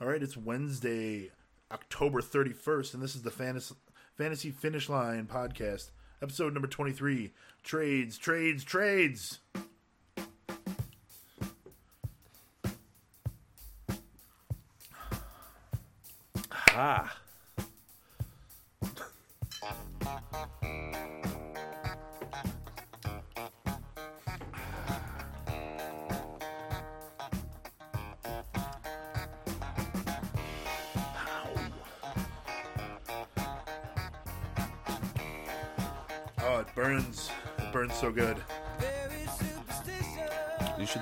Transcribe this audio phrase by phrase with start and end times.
[0.00, 1.30] All right, it's Wednesday,
[1.70, 3.74] October 31st, and this is the Fantasy,
[4.16, 5.90] Fantasy Finish Line podcast,
[6.22, 9.40] episode number 23 Trades, Trades, Trades.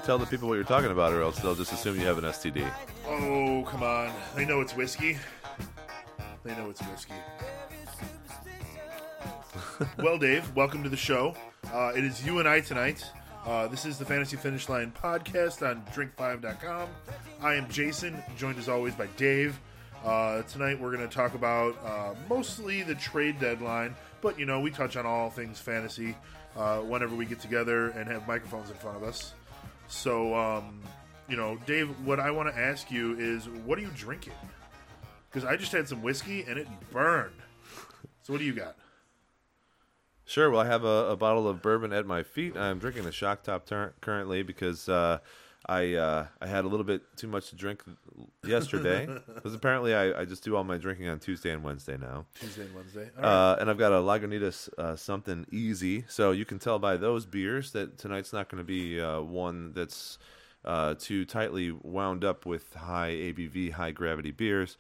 [0.09, 2.25] Tell the people what you're talking about, or else they'll just assume you have an
[2.25, 2.67] STD.
[3.07, 4.11] Oh, come on.
[4.35, 5.19] They know it's whiskey.
[6.45, 7.13] They know it's whiskey.
[10.03, 11.37] well, Dave, welcome to the show.
[11.75, 13.05] Uh, it is you and I tonight.
[13.45, 16.89] Uh, this is the Fantasy Finish Line podcast on drink5.com.
[17.43, 19.61] I am Jason, joined as always by Dave.
[20.03, 24.59] Uh, tonight we're going to talk about uh, mostly the trade deadline, but you know,
[24.59, 26.17] we touch on all things fantasy
[26.57, 29.35] uh, whenever we get together and have microphones in front of us.
[29.89, 30.81] So, um,
[31.29, 34.35] you know, Dave, what I want to ask you is, what are you drinking?
[35.31, 37.35] Because I just had some whiskey and it burned.
[38.23, 38.77] So, what do you got?
[40.25, 40.51] Sure.
[40.51, 42.55] Well, I have a, a bottle of bourbon at my feet.
[42.55, 45.19] I'm drinking a Shock Top tur- currently because uh,
[45.69, 47.83] I uh, I had a little bit too much to drink
[48.45, 49.07] yesterday.
[49.39, 52.27] Because apparently I, I just do all my drinking on Tuesday and Wednesday now.
[52.41, 53.09] Tuesday and Wednesday.
[53.17, 53.53] All right.
[53.53, 57.25] Uh, and I've got a Lagunitas uh, something easy, so you can tell by those
[57.25, 60.19] beers that tonight's not going to be uh, one that's
[60.65, 64.77] uh, too tightly wound up with high ABV, high gravity beers,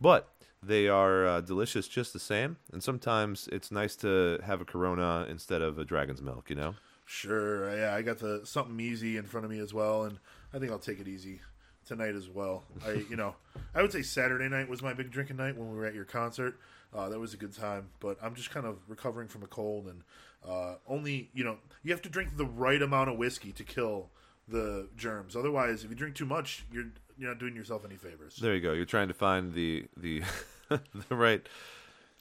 [0.00, 0.28] but
[0.62, 2.56] they are uh, delicious just the same.
[2.72, 6.74] And sometimes it's nice to have a Corona instead of a Dragon's Milk, you know.
[7.08, 7.74] Sure.
[7.74, 10.18] Yeah, I got the something easy in front of me as well, and
[10.52, 11.40] I think I'll take it easy
[11.86, 12.64] tonight as well.
[12.86, 13.34] I, you know,
[13.74, 16.04] I would say Saturday night was my big drinking night when we were at your
[16.04, 16.58] concert.
[16.94, 19.86] Uh, that was a good time, but I'm just kind of recovering from a cold,
[19.86, 20.02] and
[20.46, 24.10] uh, only you know you have to drink the right amount of whiskey to kill
[24.46, 25.34] the germs.
[25.34, 28.36] Otherwise, if you drink too much, you're you're not doing yourself any favors.
[28.36, 28.74] There you go.
[28.74, 30.22] You're trying to find the the
[30.68, 31.46] the right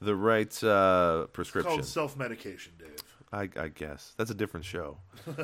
[0.01, 1.71] the right uh, It's prescription.
[1.71, 2.96] called self medication, Dave.
[3.31, 4.97] I, I guess that's a different show.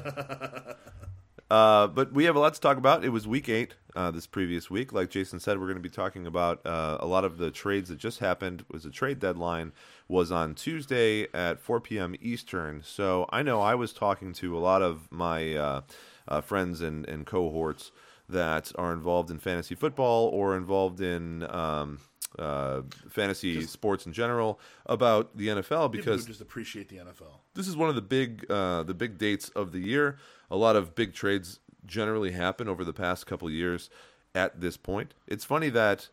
[1.51, 3.03] uh, but we have a lot to talk about.
[3.03, 4.93] It was week eight uh, this previous week.
[4.93, 7.89] Like Jason said, we're going to be talking about uh, a lot of the trades
[7.89, 8.61] that just happened.
[8.61, 9.73] It was a trade deadline
[10.07, 12.15] was on Tuesday at 4 p.m.
[12.21, 12.81] Eastern.
[12.83, 15.81] So I know I was talking to a lot of my uh,
[16.27, 17.91] uh, friends and, and cohorts
[18.29, 21.99] that are involved in fantasy football or involved in um,
[22.39, 27.39] uh, fantasy sports in general about the NFL because just appreciate the NFL.
[27.53, 30.17] this is one of the big uh, the big dates of the year.
[30.49, 33.89] A lot of big trades generally happen over the past couple years
[34.35, 35.13] at this point.
[35.27, 36.09] It's funny that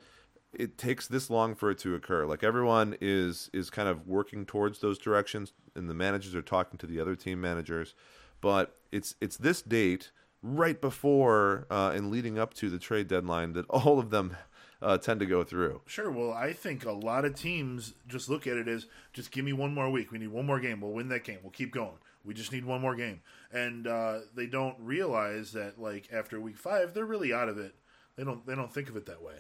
[0.53, 2.27] it takes this long for it to occur.
[2.27, 6.79] Like everyone is is kind of working towards those directions, and the managers are talking
[6.79, 7.95] to the other team managers.
[8.41, 10.11] But it's it's this date
[10.43, 14.37] right before uh, and leading up to the trade deadline that all of them
[14.83, 15.83] uh, tend to go through.
[15.87, 16.11] Sure.
[16.11, 19.53] Well, I think a lot of teams just look at it as just give me
[19.53, 20.11] one more week.
[20.11, 20.81] We need one more game.
[20.81, 21.39] We'll win that game.
[21.43, 21.99] We'll keep going.
[22.25, 23.21] We just need one more game.
[23.53, 27.75] And uh, they don't realize that like after week five, they're really out of it.
[28.17, 28.45] They don't.
[28.47, 29.37] They don't think of it that way.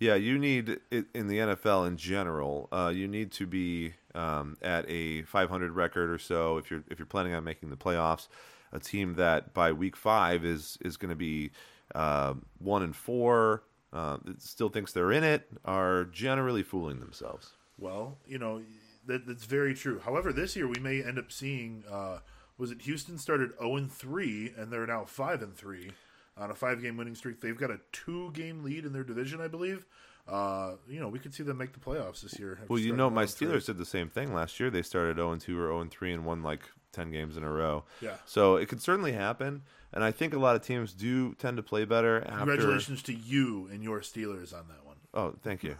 [0.00, 2.68] Yeah, you need in the NFL in general.
[2.70, 6.98] Uh, you need to be um, at a 500 record or so if you're if
[6.98, 8.28] you're planning on making the playoffs.
[8.70, 11.50] A team that by week five is is going to be
[11.94, 13.62] uh, one and four,
[13.92, 17.52] uh, that still thinks they're in it, are generally fooling themselves.
[17.78, 18.62] Well, you know
[19.06, 20.00] that, that's very true.
[20.04, 21.84] However, this year we may end up seeing.
[21.90, 22.18] Uh,
[22.56, 25.92] was it Houston started zero and three, and they're now five and three
[26.36, 27.40] on a five game winning streak.
[27.40, 29.84] They've got a two game lead in their division, I believe.
[30.26, 32.58] Uh, you know, we could see them make the playoffs this year.
[32.68, 34.68] Well, you know, my Steelers did the same thing last year.
[34.68, 36.62] They started 0 and 2 or 0 and 3 and won like
[36.92, 37.84] 10 games in a row.
[38.00, 38.16] Yeah.
[38.24, 39.62] So it could certainly happen.
[39.92, 42.38] And I think a lot of teams do tend to play better after.
[42.38, 44.96] Congratulations to you and your Steelers on that one.
[45.14, 45.76] Oh, thank you.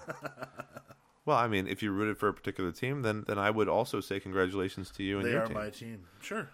[1.27, 4.01] well, I mean, if you rooted for a particular team, then then I would also
[4.01, 5.57] say congratulations to you and They your are team.
[5.57, 6.05] my team.
[6.23, 6.49] Sure.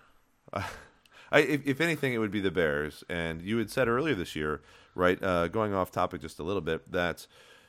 [0.52, 3.02] I, if, if anything, it would be the Bears.
[3.08, 4.62] And you had said earlier this year,
[4.94, 7.26] right, uh, going off topic just a little bit, that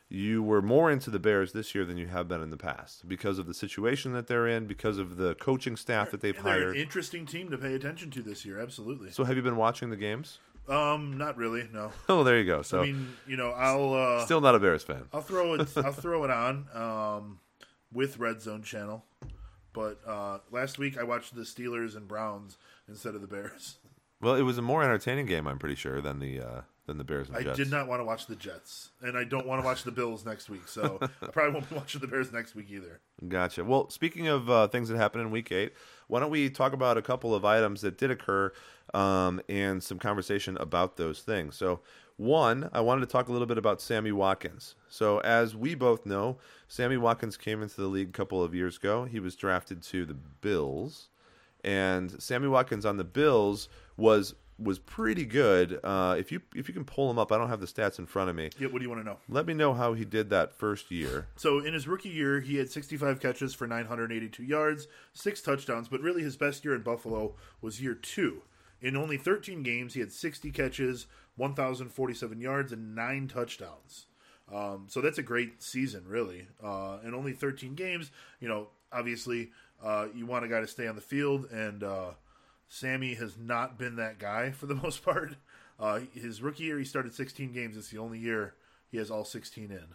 [0.10, 3.08] you were more into the Bears this year than you have been in the past
[3.08, 6.54] because of the situation that they're in, because of the coaching staff that they've they're
[6.54, 6.78] an hired.
[6.78, 8.60] interesting team to pay attention to this year.
[8.60, 9.12] Absolutely.
[9.12, 10.40] So, have you been watching the games?
[10.68, 11.68] Um, not really.
[11.72, 11.92] No.
[12.10, 12.62] Oh, there you go.
[12.62, 15.04] So, I mean, you know, I'll uh, still not a Bears fan.
[15.14, 15.68] I'll throw it.
[15.78, 17.40] I'll throw it on um,
[17.92, 19.04] with Red Zone Channel.
[19.74, 22.58] But uh, last week I watched the Steelers and Browns
[22.88, 23.78] instead of the Bears.
[24.22, 27.04] Well, it was a more entertaining game, I'm pretty sure, than the uh, than the
[27.04, 27.58] Bears and I Jets.
[27.58, 30.26] did not want to watch the Jets, and I don't want to watch the Bills
[30.26, 30.68] next week.
[30.68, 33.00] So I probably won't be watching the Bears next week either.
[33.28, 33.64] Gotcha.
[33.64, 35.74] Well, speaking of uh, things that happened in Week Eight,
[36.08, 38.52] why don't we talk about a couple of items that did occur
[38.94, 41.56] um, and some conversation about those things?
[41.56, 41.80] So,
[42.18, 44.76] one, I wanted to talk a little bit about Sammy Watkins.
[44.88, 46.38] So, as we both know,
[46.68, 49.06] Sammy Watkins came into the league a couple of years ago.
[49.06, 51.10] He was drafted to the Bills,
[51.64, 55.80] and Sammy Watkins on the Bills was was pretty good.
[55.84, 58.06] Uh, if you if you can pull him up, I don't have the stats in
[58.06, 58.50] front of me.
[58.58, 59.18] Yeah, what do you want to know?
[59.28, 61.28] Let me know how he did that first year.
[61.36, 66.02] So in his rookie year, he had 65 catches for 982 yards, six touchdowns, but
[66.02, 68.44] really his best year in Buffalo was year two.
[68.82, 71.08] In only 13 games, he had 60 catches,
[71.38, 74.06] 1,047 yards, and nine touchdowns.
[74.54, 76.48] Um, so that's a great season, really.
[76.64, 79.52] Uh, in only 13 games, you know, obviously
[79.84, 82.12] uh, you want a guy to stay on the field, and uh,
[82.68, 85.36] Sammy has not been that guy for the most part.
[85.80, 87.78] Uh, his rookie year, he started 16 games.
[87.78, 88.54] It's the only year
[88.90, 89.86] he has all 16 in.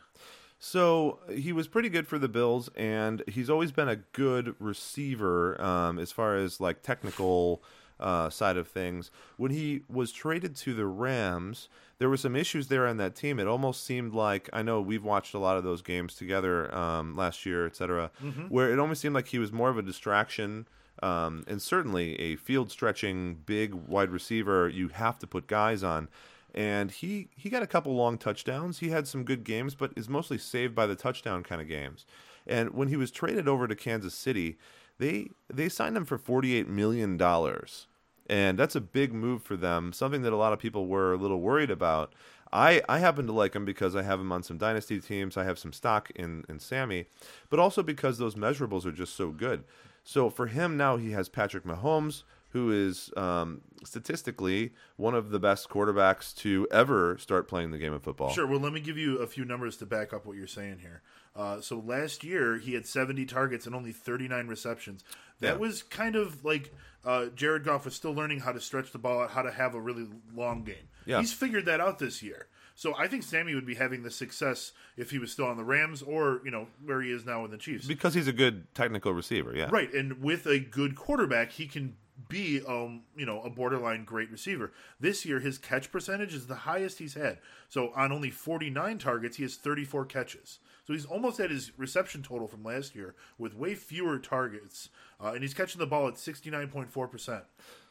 [0.58, 5.58] So he was pretty good for the Bills, and he's always been a good receiver
[5.60, 7.62] um, as far as like technical
[7.98, 9.10] uh, side of things.
[9.38, 11.68] When he was traded to the Rams,
[11.98, 13.38] there were some issues there on that team.
[13.40, 17.16] It almost seemed like I know we've watched a lot of those games together um,
[17.16, 18.10] last year, et cetera,
[18.50, 20.66] where it almost seemed like he was more of a distraction.
[21.02, 26.08] Um, and certainly a field stretching big wide receiver, you have to put guys on
[26.54, 28.78] and he he got a couple long touchdowns.
[28.78, 32.06] He had some good games, but is mostly saved by the touchdown kind of games.
[32.46, 34.58] And when he was traded over to Kansas City,
[34.98, 37.86] they they signed him for forty eight million dollars,
[38.28, 39.92] and that's a big move for them.
[39.92, 42.12] Something that a lot of people were a little worried about.
[42.52, 45.36] I, I happen to like him because I have him on some dynasty teams.
[45.36, 47.06] I have some stock in, in Sammy,
[47.48, 49.62] but also because those measurables are just so good.
[50.04, 55.38] So for him now, he has Patrick Mahomes, who is um, statistically one of the
[55.38, 58.30] best quarterbacks to ever start playing the game of football.
[58.30, 58.46] Sure.
[58.46, 61.02] Well, let me give you a few numbers to back up what you're saying here.
[61.36, 65.04] Uh, so last year he had 70 targets and only 39 receptions.
[65.38, 65.56] That Yeah.
[65.58, 66.72] was kind of like
[67.04, 69.74] uh, Jared Goff was still learning how to stretch the ball out, how to have
[69.74, 70.88] a really long game.
[71.06, 71.20] Yeah.
[71.20, 72.48] He's figured that out this year.
[72.80, 75.64] So I think Sammy would be having the success if he was still on the
[75.64, 77.86] Rams or you know where he is now in the Chiefs.
[77.86, 79.68] Because he's a good technical receiver, yeah.
[79.70, 81.94] Right, and with a good quarterback, he can
[82.30, 84.72] be um you know a borderline great receiver.
[84.98, 87.40] This year, his catch percentage is the highest he's had.
[87.68, 90.58] So on only 49 targets, he has 34 catches.
[90.86, 94.88] So he's almost at his reception total from last year with way fewer targets,
[95.22, 97.44] uh, and he's catching the ball at 69.4 percent,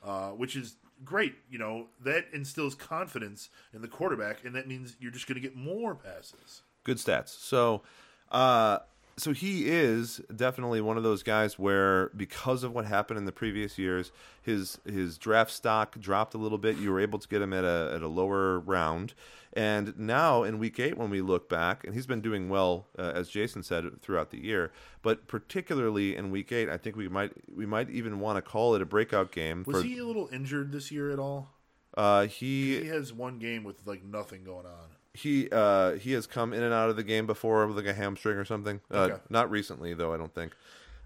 [0.04, 1.36] uh, which is great.
[1.50, 5.42] You know that instills confidence in the quarterback, and that means you're just going to
[5.42, 6.64] get more passes.
[6.84, 7.30] good stats.
[7.30, 7.84] So,
[8.32, 8.80] uh,
[9.20, 13.32] so he is definitely one of those guys where because of what happened in the
[13.32, 14.12] previous years,
[14.42, 16.78] his his draft stock dropped a little bit.
[16.78, 19.14] You were able to get him at a at a lower round,
[19.54, 23.12] and now in week eight, when we look back, and he's been doing well uh,
[23.16, 24.72] as Jason said throughout the year,
[25.02, 28.76] but particularly in week eight, I think we might we might even want to call
[28.76, 29.64] it a breakout game.
[29.68, 31.50] Was for, he a little injured this year at all?
[31.96, 34.99] Uh, he He has one game with like nothing going on.
[35.20, 37.94] He uh he has come in and out of the game before with like a
[37.94, 38.82] hamstring or something.
[38.92, 39.16] Uh, Okay.
[39.30, 40.54] Not recently though, I don't think.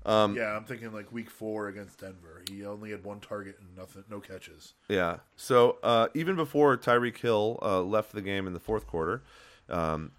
[0.05, 2.43] Um, yeah, I'm thinking like week four against Denver.
[2.49, 4.73] He only had one target and nothing, no catches.
[4.89, 5.19] Yeah.
[5.37, 9.23] So uh, even before Tyreek Hill uh, left the game in the fourth quarter,
[9.69, 10.11] um,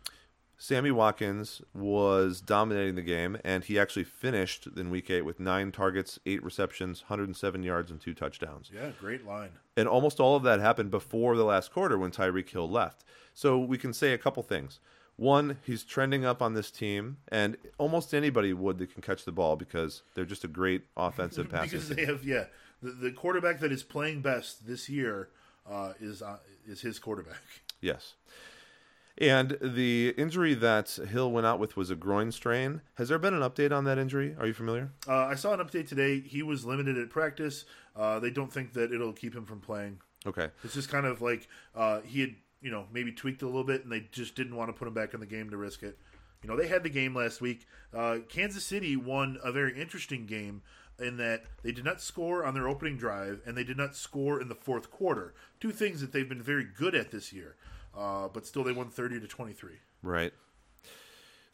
[0.57, 5.71] Sammy Watkins was dominating the game, and he actually finished in Week Eight with nine
[5.71, 8.71] targets, eight receptions, 107 yards, and two touchdowns.
[8.75, 9.51] Yeah, great line.
[9.77, 13.05] And almost all of that happened before the last quarter when Tyreek Hill left.
[13.35, 14.81] So we can say a couple things.
[15.17, 19.33] One, he's trending up on this team, and almost anybody would that can catch the
[19.33, 22.45] ball because they're just a great offensive passing because they have yeah
[22.83, 25.29] the, the quarterback that is playing best this year
[25.71, 27.43] uh, is uh, is his quarterback.
[27.81, 28.15] Yes.
[29.17, 32.81] And the injury that Hill went out with was a groin strain.
[32.95, 34.35] Has there been an update on that injury?
[34.41, 34.91] Are you familiar?
[35.07, 36.19] Uh, I saw an update today.
[36.21, 37.65] He was limited at practice.
[37.95, 40.01] Uh, they don't think that it'll keep him from playing.
[40.27, 40.49] Okay.
[40.65, 43.85] It's just kind of like uh, he had you know maybe tweaked a little bit,
[43.85, 45.99] and they just didn't want to put him back in the game to risk it.
[46.43, 47.67] You know they had the game last week.
[47.95, 50.63] Uh, Kansas City won a very interesting game
[50.99, 54.41] in that they did not score on their opening drive, and they did not score
[54.41, 55.35] in the fourth quarter.
[55.61, 57.57] Two things that they've been very good at this year.
[57.97, 59.77] Uh, but still, they won thirty to twenty-three.
[60.03, 60.33] Right.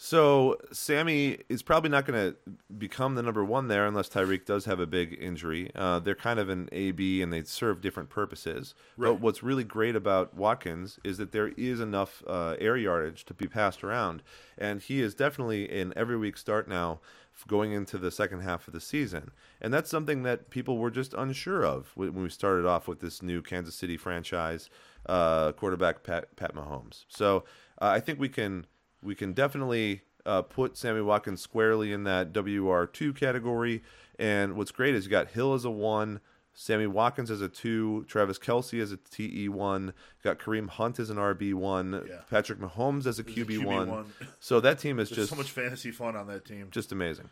[0.03, 2.37] So Sammy is probably not going to
[2.79, 5.71] become the number one there unless Tyreek does have a big injury.
[5.75, 8.75] Uh, they're kind of an A B and they serve different purposes.
[8.97, 9.11] Right.
[9.11, 13.35] But what's really great about Watkins is that there is enough uh, air yardage to
[13.35, 14.23] be passed around,
[14.57, 17.01] and he is definitely an every week start now
[17.47, 19.33] going into the second half of the season.
[19.61, 23.01] And that's something that people were just unsure of when when we started off with
[23.01, 24.71] this new Kansas City franchise
[25.05, 27.05] uh, quarterback Pat Pat Mahomes.
[27.09, 27.45] So
[27.83, 28.65] uh, I think we can
[29.03, 33.83] we can definitely uh, put Sammy Watkins squarely in that WR2 category.
[34.19, 36.21] And what's great is you got Hill as a one,
[36.53, 39.93] Sammy Watkins as a two, Travis Kelce as a TE1,
[40.23, 42.17] got Kareem Hunt as an RB1, Yeah.
[42.29, 43.65] Patrick Mahomes as a QB1.
[43.89, 44.05] QB1.
[44.41, 46.69] So that team is There's just so much fantasy fun on that team.
[46.71, 47.31] just amazing.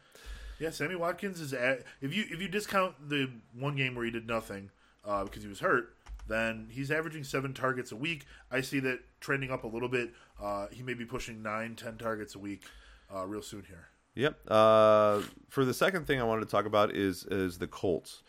[0.59, 4.11] Yeah, Sammy Watkins is at if you if you discount the one game where he
[4.11, 4.71] did nothing
[5.05, 5.95] uh, because he was hurt,
[6.29, 8.27] then he's averaging seven targets a week.
[8.51, 10.13] I see that trending up a little bit.
[10.41, 12.63] Uh, he may be pushing nine, ten targets a week
[13.15, 13.89] uh, real soon here.
[14.15, 14.39] Yep.
[14.49, 18.23] Uh, for the second thing I wanted to talk about is is the Colts.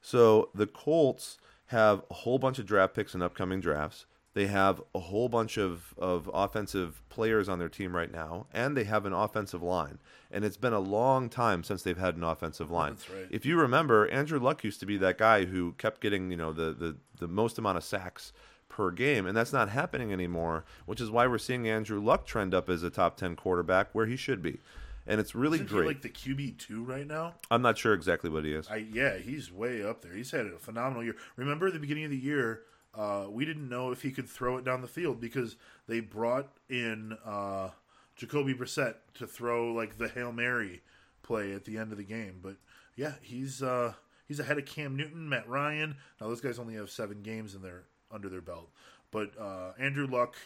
[0.00, 4.06] So the Colts have a whole bunch of draft picks in upcoming drafts.
[4.36, 8.76] They have a whole bunch of, of offensive players on their team right now, and
[8.76, 9.98] they have an offensive line.
[10.30, 12.96] And it's been a long time since they've had an offensive line.
[12.96, 13.28] That's right.
[13.30, 16.52] If you remember, Andrew Luck used to be that guy who kept getting, you know,
[16.52, 18.34] the, the, the most amount of sacks
[18.68, 22.52] per game, and that's not happening anymore, which is why we're seeing Andrew Luck trend
[22.52, 24.60] up as a top 10 quarterback where he should be.
[25.06, 25.86] And it's really Isn't he great.
[25.86, 27.36] like the QB two right now?
[27.50, 28.68] I'm not sure exactly what he is.
[28.68, 30.12] I yeah, he's way up there.
[30.12, 31.16] He's had a phenomenal year.
[31.36, 32.64] Remember the beginning of the year,
[32.96, 36.48] uh, we didn't know if he could throw it down the field because they brought
[36.68, 37.70] in uh,
[38.16, 40.82] Jacoby Brissett to throw like the hail mary
[41.22, 42.40] play at the end of the game.
[42.42, 42.56] But
[42.96, 43.92] yeah, he's uh,
[44.26, 45.96] he's ahead of Cam Newton, Matt Ryan.
[46.20, 48.70] Now those guys only have seven games in their under their belt,
[49.10, 50.36] but uh, Andrew Luck.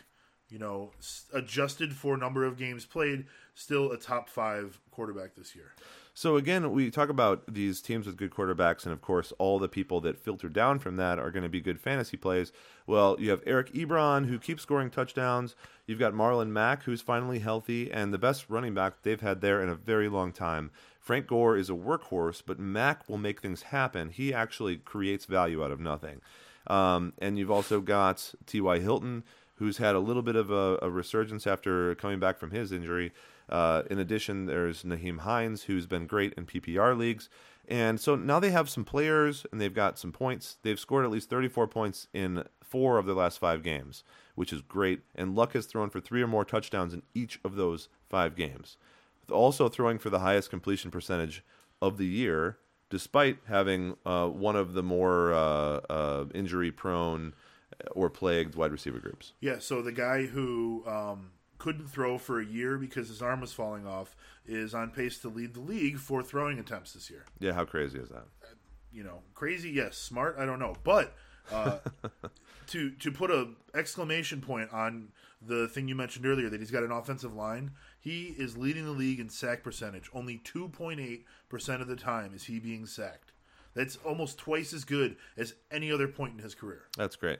[0.48, 0.90] You know,
[1.32, 5.72] adjusted for number of games played, still a top five quarterback this year.
[6.14, 9.68] So again, we talk about these teams with good quarterbacks, and of course, all the
[9.68, 12.52] people that filter down from that are going to be good fantasy plays.
[12.86, 15.54] Well, you have Eric Ebron who keeps scoring touchdowns.
[15.86, 19.62] You've got Marlon Mack who's finally healthy, and the best running back they've had there
[19.62, 20.70] in a very long time.
[20.98, 24.10] Frank Gore is a workhorse, but Mack will make things happen.
[24.10, 26.20] He actually creates value out of nothing.
[26.66, 28.80] Um, and you've also got T.Y.
[28.80, 29.24] Hilton,
[29.56, 33.12] who's had a little bit of a, a resurgence after coming back from his injury.
[33.50, 37.28] Uh, in addition, there's Nyheim Hines, who's been great in PPR leagues.
[37.68, 40.56] And so now they have some players and they've got some points.
[40.62, 44.02] They've scored at least 34 points in four of their last five games,
[44.34, 45.02] which is great.
[45.14, 48.76] And Luck has thrown for three or more touchdowns in each of those five games.
[49.30, 51.44] Also throwing for the highest completion percentage
[51.80, 57.34] of the year, despite having uh, one of the more uh, uh, injury prone
[57.92, 59.32] or plagued wide receiver groups.
[59.40, 63.52] Yeah, so the guy who um, couldn't throw for a year because his arm was
[63.52, 67.26] falling off is on pace to lead the league for throwing attempts this year.
[67.38, 68.24] Yeah, how crazy is that?
[68.90, 71.14] You know, crazy, yes, smart, I don't know, but
[71.52, 71.78] uh,
[72.68, 75.08] to to put a exclamation point on
[75.40, 78.90] the thing you mentioned earlier that he's got an offensive line, he is leading the
[78.90, 80.10] league in sack percentage.
[80.12, 83.32] Only two point eight percent of the time is he being sacked.
[83.74, 86.82] That's almost twice as good as any other point in his career.
[86.96, 87.38] That's great.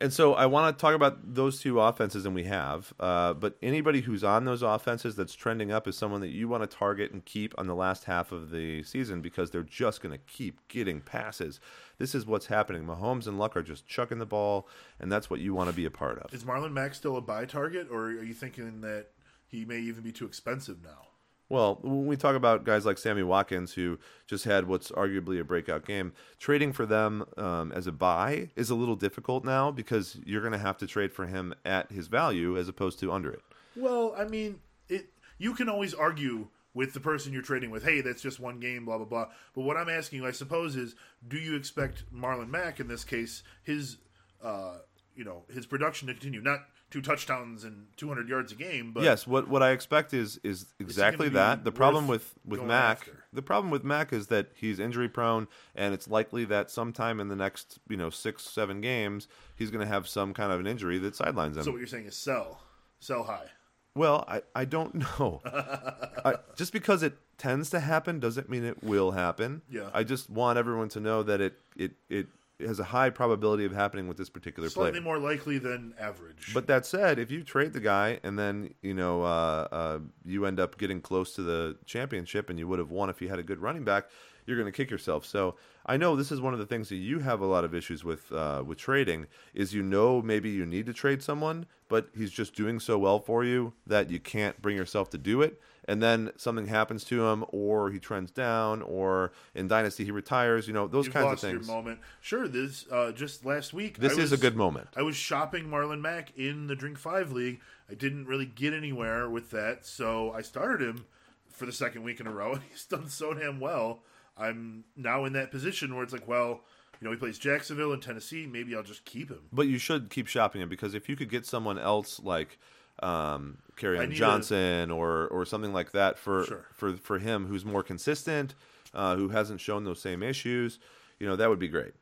[0.00, 2.92] And so I want to talk about those two offenses, and we have.
[3.00, 6.62] Uh, but anybody who's on those offenses that's trending up is someone that you want
[6.62, 10.12] to target and keep on the last half of the season because they're just going
[10.12, 11.58] to keep getting passes.
[11.98, 12.84] This is what's happening.
[12.84, 14.68] Mahomes and Luck are just chucking the ball,
[15.00, 16.32] and that's what you want to be a part of.
[16.32, 19.08] Is Marlon Mack still a buy target, or are you thinking that
[19.48, 21.07] he may even be too expensive now?
[21.50, 25.44] Well, when we talk about guys like Sammy Watkins, who just had what's arguably a
[25.44, 30.18] breakout game, trading for them um, as a buy is a little difficult now because
[30.26, 33.32] you're going to have to trade for him at his value as opposed to under
[33.32, 33.42] it.
[33.76, 35.10] Well, I mean, it.
[35.38, 37.84] You can always argue with the person you're trading with.
[37.84, 39.28] Hey, that's just one game, blah blah blah.
[39.54, 40.94] But what I'm asking you, I suppose, is
[41.26, 43.96] do you expect Marlon Mack in this case his,
[44.42, 44.78] uh,
[45.14, 46.40] you know, his production to continue?
[46.40, 50.40] Not two touchdowns and 200 yards a game, but yes, what what I expect is
[50.42, 51.64] is exactly that.
[51.64, 53.24] The problem with with Mack, after?
[53.32, 57.28] the problem with Mack is that he's injury prone, and it's likely that sometime in
[57.28, 60.66] the next you know six seven games he's going to have some kind of an
[60.66, 61.64] injury that sidelines him.
[61.64, 62.62] So what you're saying is sell,
[63.00, 63.46] sell high.
[63.94, 65.40] Well, I, I don't know.
[65.44, 69.62] I, just because it tends to happen doesn't mean it will happen.
[69.68, 69.90] Yeah.
[69.92, 72.26] I just want everyone to know that it it, it
[72.66, 75.02] has a high probability of happening with this particular Slightly player.
[75.02, 76.52] more likely than average.
[76.52, 80.44] But that said, if you trade the guy and then you know uh, uh, you
[80.46, 83.38] end up getting close to the championship and you would have won if you had
[83.38, 84.06] a good running back,
[84.46, 85.24] you're going to kick yourself.
[85.24, 87.74] So I know this is one of the things that you have a lot of
[87.74, 92.08] issues with uh, with trading is you know maybe you need to trade someone, but
[92.16, 95.60] he's just doing so well for you that you can't bring yourself to do it.
[95.88, 100.68] And then something happens to him, or he trends down, or in Dynasty he retires.
[100.68, 101.66] You know those You've kinds lost of things.
[101.66, 102.00] Your moment.
[102.20, 102.46] Sure.
[102.46, 103.96] This uh, just last week.
[103.98, 104.88] This I is a good moment.
[104.96, 107.60] I was shopping Marlon Mack in the Drink Five League.
[107.90, 111.06] I didn't really get anywhere with that, so I started him
[111.48, 114.00] for the second week in a row, and he's done so damn well.
[114.36, 116.60] I'm now in that position where it's like, well,
[117.00, 118.46] you know, he plays Jacksonville and Tennessee.
[118.46, 119.40] Maybe I'll just keep him.
[119.52, 122.58] But you should keep shopping him because if you could get someone else like
[123.02, 126.66] um, need Johnson or or something like that for Sure.
[126.72, 128.54] for for him who's more consistent,
[128.94, 130.78] uh, who hasn't shown those same issues,
[131.18, 131.92] you know that would be great.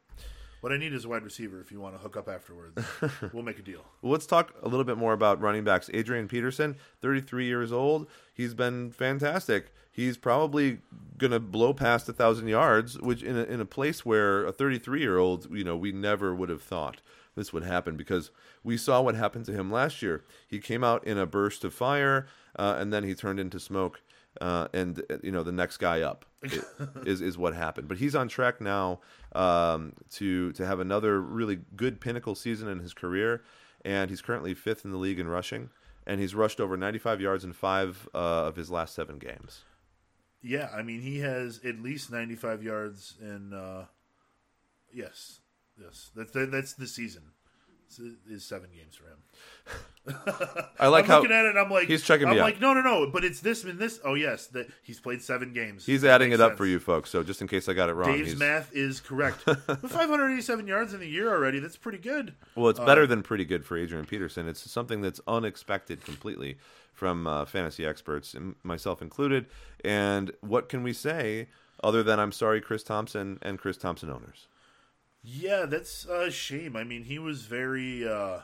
[0.63, 1.61] What I need is a wide receiver.
[1.61, 2.83] If you want to hook up afterwards,
[3.33, 3.85] we'll make a deal.
[4.03, 5.89] Well, let's talk a little bit more about running backs.
[5.95, 8.09] Adrian Peterson, 33 years old.
[8.35, 9.73] He's been fantastic.
[9.93, 10.79] He's probably
[11.19, 14.51] going to blow past a thousand yards, which in a, in a place where a
[14.53, 17.01] 33 year old, you know, we never would have thought
[17.37, 18.31] this would happen because
[18.65, 20.25] we saw what happened to him last year.
[20.49, 22.27] He came out in a burst of fire,
[22.59, 24.01] uh, and then he turned into smoke.
[24.41, 26.27] Uh, and uh, you know the next guy up
[27.07, 27.89] is is what happened.
[27.89, 29.01] But he's on track now
[29.35, 33.43] um, to to have another really good pinnacle season in his career,
[33.85, 35.71] and he's currently fifth in the league in rushing,
[36.07, 39.63] and he's rushed over 95 yards in five uh, of his last seven games.
[40.43, 43.55] Yeah, I mean, he has at least 95 yards in.
[43.55, 43.87] Uh,
[44.93, 45.41] yes,
[45.81, 47.23] yes, that's that, that's the season.
[48.29, 50.17] It's seven games for him.
[50.79, 51.57] I like I'm how looking at it.
[51.57, 52.45] I'm like, he's checking me I'm out.
[52.45, 53.11] like, no, no, no.
[53.11, 54.01] But it's this and this.
[54.05, 55.87] Oh yes, that he's played seven games.
[55.87, 56.59] he's adding it up sense.
[56.59, 57.11] for you folks.
[57.11, 59.39] So just in case I got it wrong, Dave's he's, math is correct.
[59.45, 62.35] 587 yards in the year already, that's pretty good.
[62.57, 64.49] well, it's better than pretty good for Adrian Peterson.
[64.49, 66.59] It's something that's unexpected completely
[66.93, 69.47] from uh, fantasy experts, myself included.
[69.85, 71.49] And what can we say
[71.85, 74.49] other than I'm sorry, Chris Thompson and Chris Thompson owners?
[75.29, 76.77] Yeah, that's a shame.
[76.77, 78.39] I mean, he was very uh,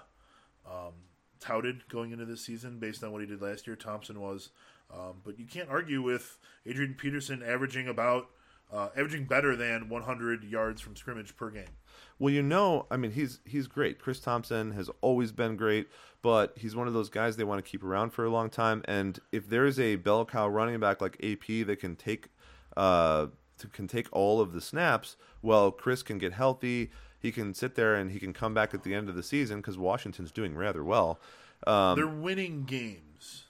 [0.67, 0.95] um,
[1.39, 3.77] touted going into this season based on what he did last year.
[3.77, 4.51] Thompson was,
[4.93, 8.31] um, but you can't argue with Adrian Peterson averaging about
[8.73, 11.77] uh, averaging better than 100 yards from scrimmage per game.
[12.19, 14.01] Well, you know, I mean, he's he's great.
[14.01, 15.87] Chris Thompson has always been great,
[16.21, 18.83] but he's one of those guys they want to keep around for a long time.
[18.87, 22.31] And if there's a bell cow running back like AP that can take
[22.77, 23.27] uh
[23.63, 26.91] to, can take all of the snaps, well, Chris can get healthy.
[27.19, 29.59] He can sit there and he can come back at the end of the season
[29.59, 31.19] because Washington's doing rather well.
[31.67, 33.45] Um, They're winning games.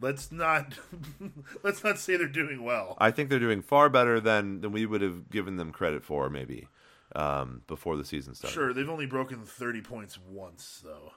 [0.00, 0.78] let's not
[1.62, 2.96] let's not say they're doing well.
[2.98, 6.28] I think they're doing far better than than we would have given them credit for,
[6.28, 6.68] maybe
[7.16, 8.54] um, before the season started.
[8.54, 11.12] Sure, they've only broken 30 points once though.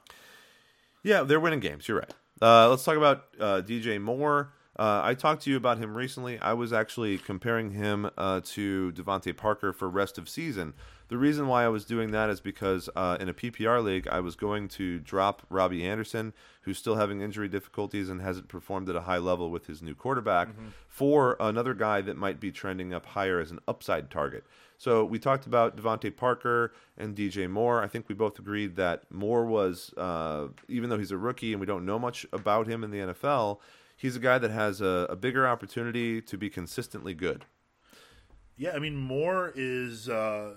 [1.02, 1.86] Yeah, they're winning games.
[1.86, 2.14] You're right.
[2.40, 4.52] Uh, let's talk about uh, DJ Moore.
[4.76, 6.38] Uh, I talked to you about him recently.
[6.40, 10.74] I was actually comparing him uh, to DeVante Parker for rest of season.
[11.08, 14.20] The reason why I was doing that is because uh, in a PPR league, I
[14.20, 16.32] was going to drop Robbie Anderson,
[16.62, 19.94] who's still having injury difficulties and hasn't performed at a high level with his new
[19.94, 20.48] quarterback,
[20.88, 24.44] for another guy that might be trending up higher as an upside target.
[24.78, 27.82] So we talked about DeVante Parker and DJ Moore.
[27.82, 31.60] I think we both agreed that Moore was, uh, even though he's a rookie and
[31.60, 33.58] we don't know much about him in the NFL,
[33.96, 37.44] he's a guy that has a, a bigger opportunity to be consistently good.
[38.56, 40.54] Yeah, I mean Moore is uh,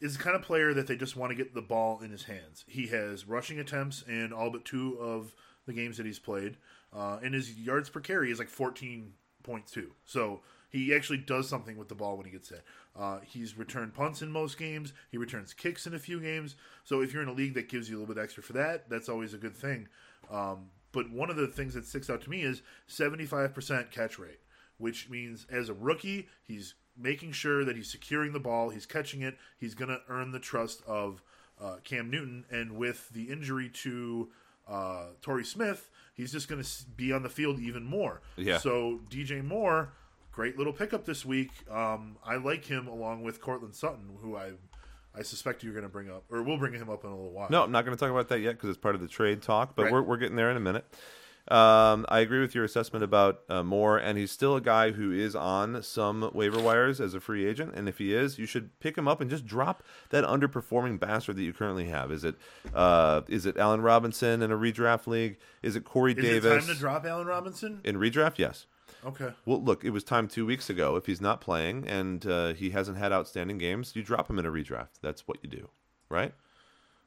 [0.00, 2.24] is the kind of player that they just want to get the ball in his
[2.24, 2.64] hands.
[2.66, 5.34] He has rushing attempts in all but two of
[5.66, 6.56] the games that he's played,
[6.94, 9.92] uh, and his yards per carry is like fourteen point two.
[10.04, 12.62] So he actually does something with the ball when he gets it.
[12.96, 14.92] Uh, he's returned punts in most games.
[15.10, 16.54] He returns kicks in a few games.
[16.84, 18.88] So if you're in a league that gives you a little bit extra for that,
[18.88, 19.88] that's always a good thing.
[20.30, 24.40] Um, but one of the things that sticks out to me is 75% catch rate,
[24.78, 29.22] which means as a rookie, he's making sure that he's securing the ball, he's catching
[29.22, 31.22] it, he's going to earn the trust of
[31.60, 32.44] uh, Cam Newton.
[32.50, 34.28] And with the injury to
[34.68, 38.20] uh, Torrey Smith, he's just going to be on the field even more.
[38.36, 38.58] Yeah.
[38.58, 39.92] So DJ Moore,
[40.32, 41.50] great little pickup this week.
[41.70, 44.52] Um, I like him along with Courtland Sutton, who I
[45.16, 47.32] I suspect you're going to bring up, or we'll bring him up in a little
[47.32, 47.48] while.
[47.50, 49.42] No, I'm not going to talk about that yet because it's part of the trade
[49.42, 49.92] talk, but Right.
[49.92, 50.84] we're, we're getting there in a minute.
[51.48, 55.10] Um, I agree with your assessment about uh, Moore, and he's still a guy who
[55.10, 57.74] is on some waiver wires as a free agent.
[57.74, 61.36] And if he is, you should pick him up and just drop that underperforming bastard
[61.36, 62.12] that you currently have.
[62.12, 62.36] Is it
[62.72, 65.38] uh, is it Allen Robinson in a redraft league?
[65.60, 67.80] Is it Corey Is Davis it time to drop Allen Robinson?
[67.82, 68.38] in redraft?
[68.38, 68.66] Yes.
[69.04, 69.30] Okay.
[69.46, 70.96] Well, look, it was time two weeks ago.
[70.96, 74.44] If he's not playing and uh, he hasn't had outstanding games, you drop him in
[74.46, 75.00] a redraft.
[75.02, 75.68] That's what you do,
[76.08, 76.32] right?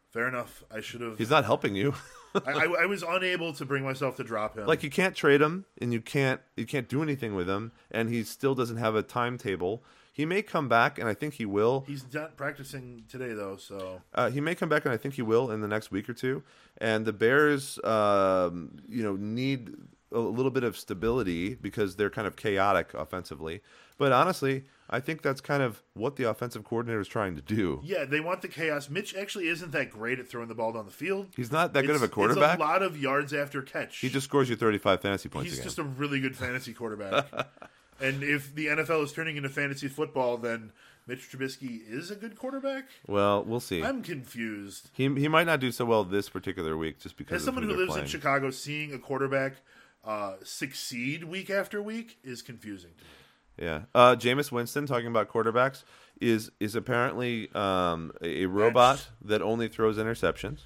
[0.10, 0.63] Fair enough.
[0.71, 1.17] I should have.
[1.17, 1.93] He's not helping you.
[2.45, 4.65] I, I, I was unable to bring myself to drop him.
[4.65, 8.10] like you can't trade him and you can't you can't do anything with him and
[8.10, 9.84] he still doesn't have a timetable.
[10.12, 11.84] He may come back and I think he will.
[11.88, 15.23] he's not practicing today though, so Uh, he may come back, and I think he
[15.23, 16.43] will in the next week or two.
[16.77, 19.71] And the Bears, um, you know, need
[20.13, 23.62] a little bit of stability because they're kind of chaotic offensively.
[23.97, 27.82] But honestly, I think that's kind of what the offensive coordinator is trying to do.
[27.84, 28.89] yeah, they want the chaos.
[28.89, 31.28] Mitch actually isn't that great at throwing the ball down the field.
[31.36, 32.56] He's not that good of a quarterback.
[32.56, 33.97] It's a lot of yards after catch.
[33.97, 35.65] he just scores you 35 fantasy points he's again.
[35.65, 37.26] just a really good fantasy quarterback.
[38.02, 40.71] and if the NFL is turning into fantasy football, then
[41.08, 42.86] Mitch Trubisky is a good quarterback.
[43.08, 43.84] well, we'll see.
[43.84, 44.89] I'm confused.
[44.93, 47.76] He he might not do so well this particular week just because As someone who
[47.76, 48.06] lives in.
[48.06, 49.56] Chicago, seeing a quarterback
[50.03, 53.09] uh, succeed week after week is confusing to me.
[53.57, 53.83] Yeah.
[53.93, 55.83] Uh, Jameis Winston, talking about quarterbacks,
[56.19, 60.61] is is apparently um, a, robot that only throws interceptions.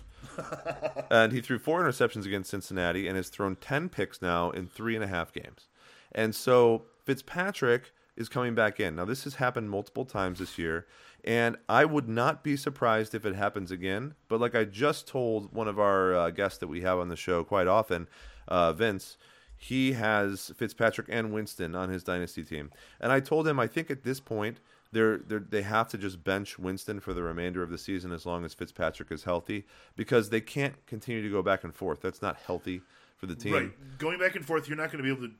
[1.12, 4.96] and he threw four interceptions against Cincinnati and has thrown 10 picks now in three
[4.96, 5.68] and a half games.
[6.12, 8.96] And so Fitzpatrick is coming back in.
[8.96, 10.88] Now, this has happened multiple times this year,
[11.24, 14.16] and I would not be surprised if it happens again.
[14.28, 17.16] But like I just told one of our uh, guests that we have on the
[17.16, 18.08] show quite often,
[18.48, 19.18] uh, Vince,
[19.58, 22.72] he has Fitzpatrick and Winston on his dynasty team.
[23.00, 24.60] And I told him I think at this point
[24.92, 28.26] they're, they're they have to just bench Winston for the remainder of the season as
[28.26, 32.02] long as Fitzpatrick is healthy because they can't continue to go back and forth.
[32.02, 32.82] That's not healthy
[33.18, 33.54] for the team.
[33.54, 33.98] Right.
[33.98, 35.34] Going back and forth, you're not going to be able to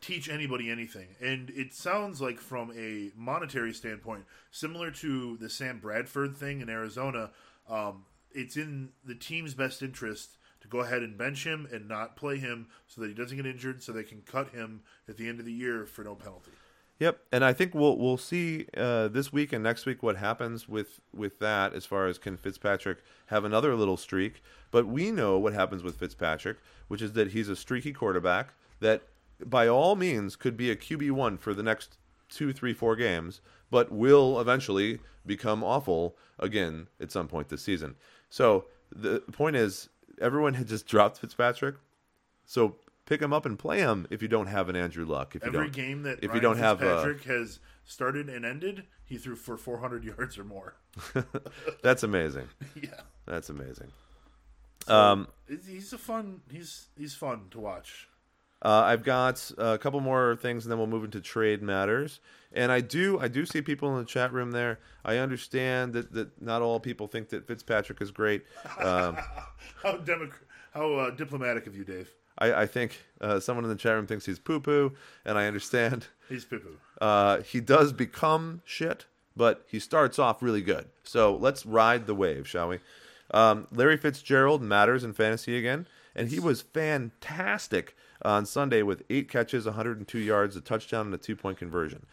[0.00, 1.06] teach anybody anything.
[1.20, 6.68] And it sounds like, from a monetary standpoint, similar to the Sam Bradford thing in
[6.68, 7.30] Arizona,
[7.70, 12.16] um, it's in the team's best interest to go ahead and bench him and not
[12.16, 15.28] play him so that he doesn't get injured so they can cut him at the
[15.28, 16.52] end of the year for no penalty.
[17.00, 20.68] Yep, and I think we'll we'll see uh, this week and next week what happens
[20.68, 24.40] with with that as far as can Fitzpatrick have another little streak.
[24.70, 29.02] But we know what happens with Fitzpatrick, which is that he's a streaky quarterback that
[29.44, 31.98] by all means could be a QB one for the next
[32.28, 37.96] two, three, four games, but will eventually become awful again at some point this season.
[38.30, 39.88] So the point is,
[40.20, 41.76] everyone had just dropped Fitzpatrick,
[42.44, 45.34] so pick him up and play him if you don't have an Andrew Luck.
[45.34, 48.44] If you Every don't, game that if Ryan you don't have Fitzpatrick has started and
[48.44, 50.76] ended, he threw for 400 yards or more.
[51.82, 52.48] That's amazing.
[52.80, 53.00] yeah.
[53.26, 53.88] That's amazing.
[54.86, 56.40] So, Um, he's a fun.
[56.50, 58.08] He's he's fun to watch.
[58.64, 62.20] Uh, I've got a couple more things, and then we'll move into trade matters.
[62.52, 64.78] And I do, I do see people in the chat room there.
[65.04, 68.44] I understand that, that not all people think that Fitzpatrick is great.
[68.78, 69.16] Um,
[69.82, 70.34] How democ-
[70.72, 72.08] how uh, diplomatic of you, Dave.
[72.38, 74.92] I, I think uh, someone in the chat room thinks he's poo poo,
[75.24, 76.06] and I understand.
[76.30, 76.78] He's poo poo.
[76.98, 79.04] Uh, he does become shit,
[79.36, 80.86] but he starts off really good.
[81.04, 82.78] So let's ride the wave, shall we?
[83.32, 87.94] Um, Larry Fitzgerald matters in fantasy again, and he was fantastic
[88.24, 92.06] on Sunday with eight catches, 102 yards, a touchdown, and a two point conversion.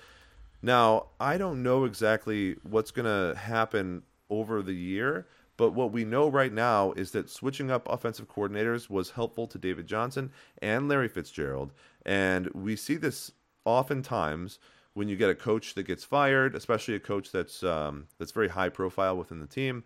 [0.62, 5.26] Now, I don't know exactly what's going to happen over the year,
[5.58, 9.58] but what we know right now is that switching up offensive coordinators was helpful to
[9.58, 11.72] David Johnson and Larry Fitzgerald.
[12.06, 13.32] And we see this
[13.65, 14.60] oftentimes
[14.93, 18.50] when you get a coach that gets fired, especially a coach that's um, that's very
[18.50, 19.84] high profile within the team,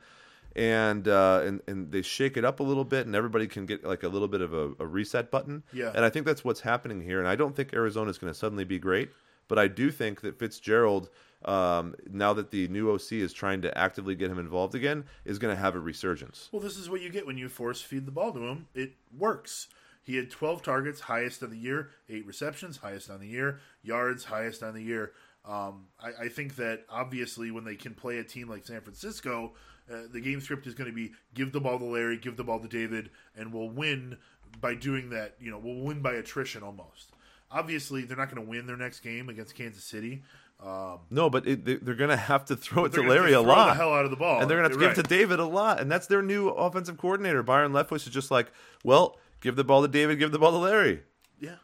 [0.56, 3.84] and uh, and and they shake it up a little bit, and everybody can get
[3.84, 5.63] like a little bit of a, a reset button.
[5.74, 5.92] Yeah.
[5.96, 7.20] And I think that's what's happening here.
[7.20, 9.10] And I don't think Arizona is going to suddenly be great,
[9.48, 11.10] but I do think that Fitzgerald,
[11.46, 15.39] um, now that the new OC is trying to actively get him involved again, is
[15.39, 16.50] going to have a resurgence.
[16.52, 18.68] Well, this is what you get when you force feed the ball to him.
[18.76, 19.68] It works.
[20.04, 24.26] He had 12 targets, highest of the year, eight receptions, highest on the year, yards,
[24.26, 25.13] highest on the year.
[25.46, 29.54] Um, I, I think that obviously when they can play a team like San Francisco,
[29.91, 32.43] uh, the game script is going to be give the ball to Larry, give the
[32.43, 34.17] ball to David, and we'll win
[34.62, 35.36] by doing that.
[35.39, 37.12] You know, we'll win by attrition almost.
[37.52, 40.24] Obviously, they're not going to win their next game against Kansas City.
[40.63, 43.41] Um, No, but it, they, they're going to have to throw it to Larry a
[43.41, 43.69] lot.
[43.69, 45.10] the hell out of the ball, and they're going to have to You're give it
[45.10, 45.80] to David a lot.
[45.80, 47.43] And that's their new offensive coordinator.
[47.43, 48.52] Byron Leftwich is just like,
[48.84, 51.04] well, give the ball to David, give the ball to Larry.
[51.39, 51.56] Yeah.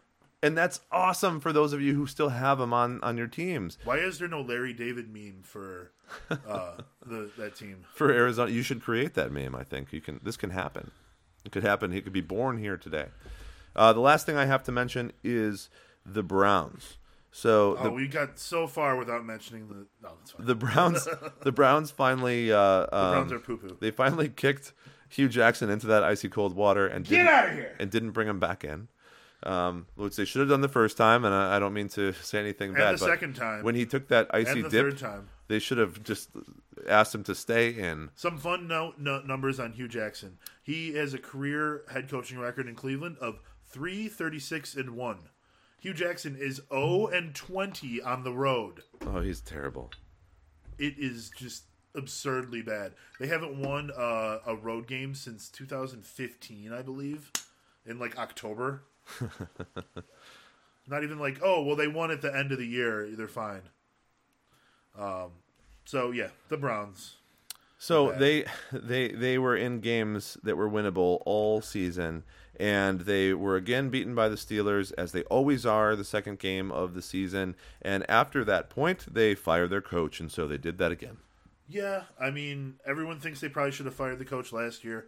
[0.41, 3.77] And that's awesome for those of you who still have him on, on your teams.
[3.83, 5.91] Why is there no Larry David meme for
[6.31, 7.85] uh, the that team?
[7.93, 9.53] For Arizona, you should create that meme.
[9.53, 10.19] I think you can.
[10.23, 10.91] This can happen.
[11.45, 11.91] It could happen.
[11.91, 13.07] He could be born here today.
[13.75, 15.69] Uh, the last thing I have to mention is
[16.05, 16.97] the Browns.
[17.31, 19.85] So Oh, the, we got so far without mentioning the.
[20.01, 21.07] No, the Browns,
[21.43, 23.77] the Browns finally, uh, the um, Browns are poo poo.
[23.79, 24.73] they finally kicked
[25.09, 27.75] Hue Jackson into that icy cold water and Get out of here!
[27.79, 28.87] and didn't bring him back in.
[29.43, 32.11] Um, which they should have done the first time, and I, I don't mean to
[32.21, 33.63] say anything bad, the but second time.
[33.63, 35.29] when he took that icy And the dip, third time.
[35.47, 36.29] They should have just
[36.87, 38.09] asked him to stay in.
[38.15, 40.37] Some fun no, no, numbers on Hue Jackson.
[40.61, 45.29] He has a career head coaching record in Cleveland of three thirty six and one.
[45.79, 48.83] Hue Jackson is zero and twenty on the road.
[49.07, 49.91] Oh, he's terrible.
[50.77, 51.63] It is just
[51.95, 52.93] absurdly bad.
[53.19, 57.31] They haven't won uh, a road game since 2015, I believe,
[57.85, 58.83] in like October.
[60.87, 63.07] Not even like, oh, well, they won at the end of the year.
[63.15, 63.61] They're fine.
[64.97, 65.31] Um,
[65.85, 67.15] so yeah, the Browns.
[67.77, 72.23] So they they they were in games that were winnable all season,
[72.59, 76.71] and they were again beaten by the Steelers as they always are the second game
[76.71, 77.55] of the season.
[77.81, 81.17] And after that point, they fired their coach, and so they did that again.
[81.69, 85.07] Yeah, I mean, everyone thinks they probably should have fired the coach last year,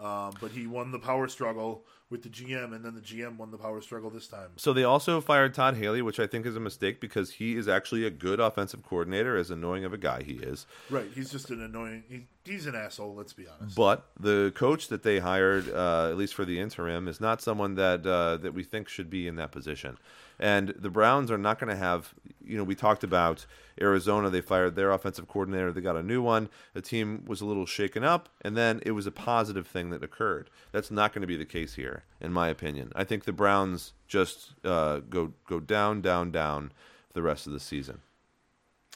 [0.00, 3.50] um, but he won the power struggle with the GM, and then the GM won
[3.50, 4.50] the power struggle this time.
[4.56, 7.66] So they also fired Todd Haley, which I think is a mistake because he is
[7.66, 10.66] actually a good offensive coordinator, as annoying of a guy he is.
[10.88, 12.04] Right, he's just an annoying.
[12.08, 13.14] He, he's an asshole.
[13.14, 13.74] Let's be honest.
[13.74, 17.74] But the coach that they hired, uh, at least for the interim, is not someone
[17.74, 19.98] that uh, that we think should be in that position.
[20.38, 23.46] And the Browns are not going to have, you know, we talked about
[23.80, 24.28] Arizona.
[24.28, 25.72] They fired their offensive coordinator.
[25.72, 26.48] They got a new one.
[26.74, 30.04] The team was a little shaken up, and then it was a positive thing that
[30.04, 30.50] occurred.
[30.72, 32.92] That's not going to be the case here, in my opinion.
[32.94, 36.72] I think the Browns just uh, go go down, down, down
[37.08, 38.00] for the rest of the season.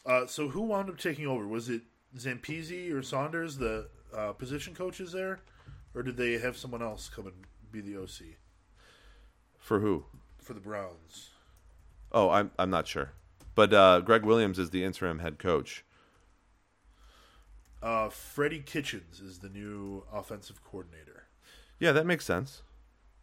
[0.05, 1.47] Uh, so who wound up taking over?
[1.47, 1.83] Was it
[2.17, 5.41] Zampese or Saunders, the uh, position coaches there,
[5.95, 7.37] or did they have someone else come and
[7.71, 8.37] be the OC
[9.59, 10.05] For who?
[10.41, 11.31] For the Browns?
[12.13, 13.13] Oh, I'm I'm not sure.
[13.55, 15.85] But uh, Gregg Williams is the interim head coach.
[17.83, 21.25] Uh, Freddie Kitchens is the new offensive coordinator.
[21.79, 22.63] Yeah, that makes sense.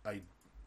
[0.03, 0.21] I,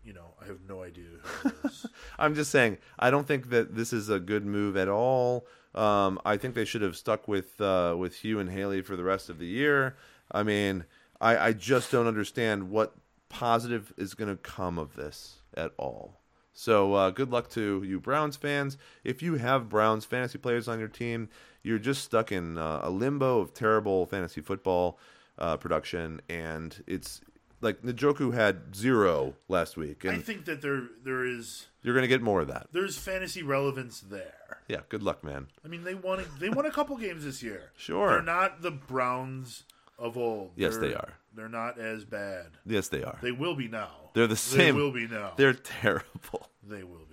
[0.04, 1.50] you know, I have no idea who.
[2.18, 5.46] I'm just saying, I don't think that this is a good move at all.
[5.74, 9.04] Um, I think they should have stuck with uh, with Hue and Haley for the
[9.04, 9.96] rest of the year.
[10.30, 10.84] I mean,
[11.20, 12.94] I, I just don't understand what
[13.28, 16.19] positive is going to come of this at all.
[16.60, 18.76] So uh, good luck to you Browns fans.
[19.02, 21.30] If you have Browns fantasy players on your team,
[21.62, 24.98] you're just stuck in uh, a limbo of terrible fantasy football
[25.38, 27.22] uh, production, and it's
[27.62, 32.08] like Njoku had zero last week, I think that there there is you're going to
[32.08, 32.66] get more of that.
[32.72, 34.58] there's fantasy relevance there.
[34.68, 35.46] Yeah, good luck, man.
[35.64, 37.70] I mean, they won a, they won a couple games this year.
[37.74, 38.10] Sure.
[38.10, 39.64] they're not the Browns
[39.98, 40.50] of old.
[40.56, 41.14] Yes, They're- they are.
[41.32, 42.58] They're not as bad.
[42.66, 43.18] Yes, they are.
[43.22, 43.99] They will be now.
[44.12, 44.58] They're the same.
[44.58, 45.32] They will be now.
[45.36, 46.48] They're terrible.
[46.62, 47.06] They will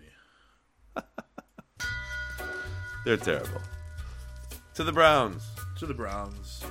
[0.95, 1.01] be.
[3.05, 3.61] They're terrible.
[4.75, 5.43] To the Browns.
[5.79, 6.63] To the Browns.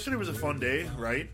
[0.00, 1.28] Yesterday was a fun day, right?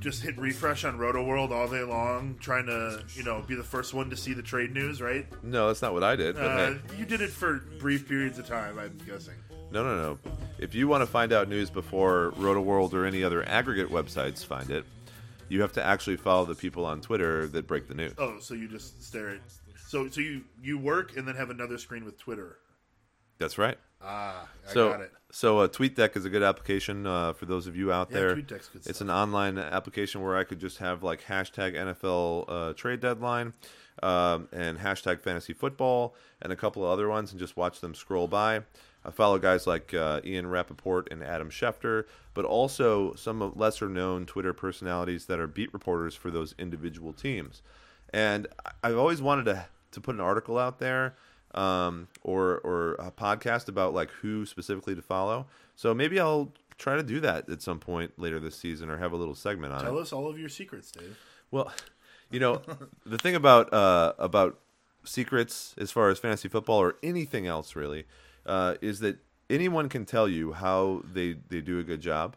[0.00, 3.62] Just hit refresh on Roto World all day long, trying to you know be the
[3.62, 5.24] first one to see the trade news, right?
[5.44, 6.34] No, that's not what I did.
[6.34, 9.34] But Uh, hey, you did it for brief periods of time, I'm guessing.
[9.70, 10.18] no, no, no.
[10.58, 14.68] If you want to find out news before RotoWorld or any other aggregate websites find
[14.72, 14.84] it,
[15.48, 18.14] you have to actually follow the people on Twitter that break the news.
[18.18, 19.40] Oh, so you just stare at.
[19.86, 22.58] So so you you work and then have another screen with Twitter.
[23.38, 23.78] That's right.
[24.02, 25.12] Ah, I so, got it.
[25.30, 28.36] so uh, TweetDeck is a good application uh, for those of you out Yeah, there.
[28.36, 29.00] TweetDeck's good It's stuff.
[29.02, 33.54] an online application where I could just have like hashtag NFL uh, trade deadline
[34.02, 37.94] um, and hashtag fantasy football and a couple of other ones and just watch them
[37.94, 38.62] scroll by.
[39.04, 44.26] I follow guys like uh, Ian Rapoport and Adam Schefter, but also some lesser known
[44.26, 47.62] Twitter personalities that are beat reporters for those individual teams.
[48.12, 48.46] And
[48.82, 51.14] I've always wanted to to put an article out there
[51.54, 55.46] um, or or a podcast about like who specifically to follow.
[55.76, 59.12] So maybe I'll try to do that at some point later this season or have
[59.12, 59.84] a little segment on it.
[59.84, 61.18] Tell us all of your secrets, Dave.
[61.50, 61.72] Well,
[62.30, 62.62] you know,
[63.06, 64.58] the thing about uh, about
[65.04, 68.04] secrets as far as fantasy football or anything else really
[68.46, 72.36] uh, is that anyone can tell you how they they do a good job,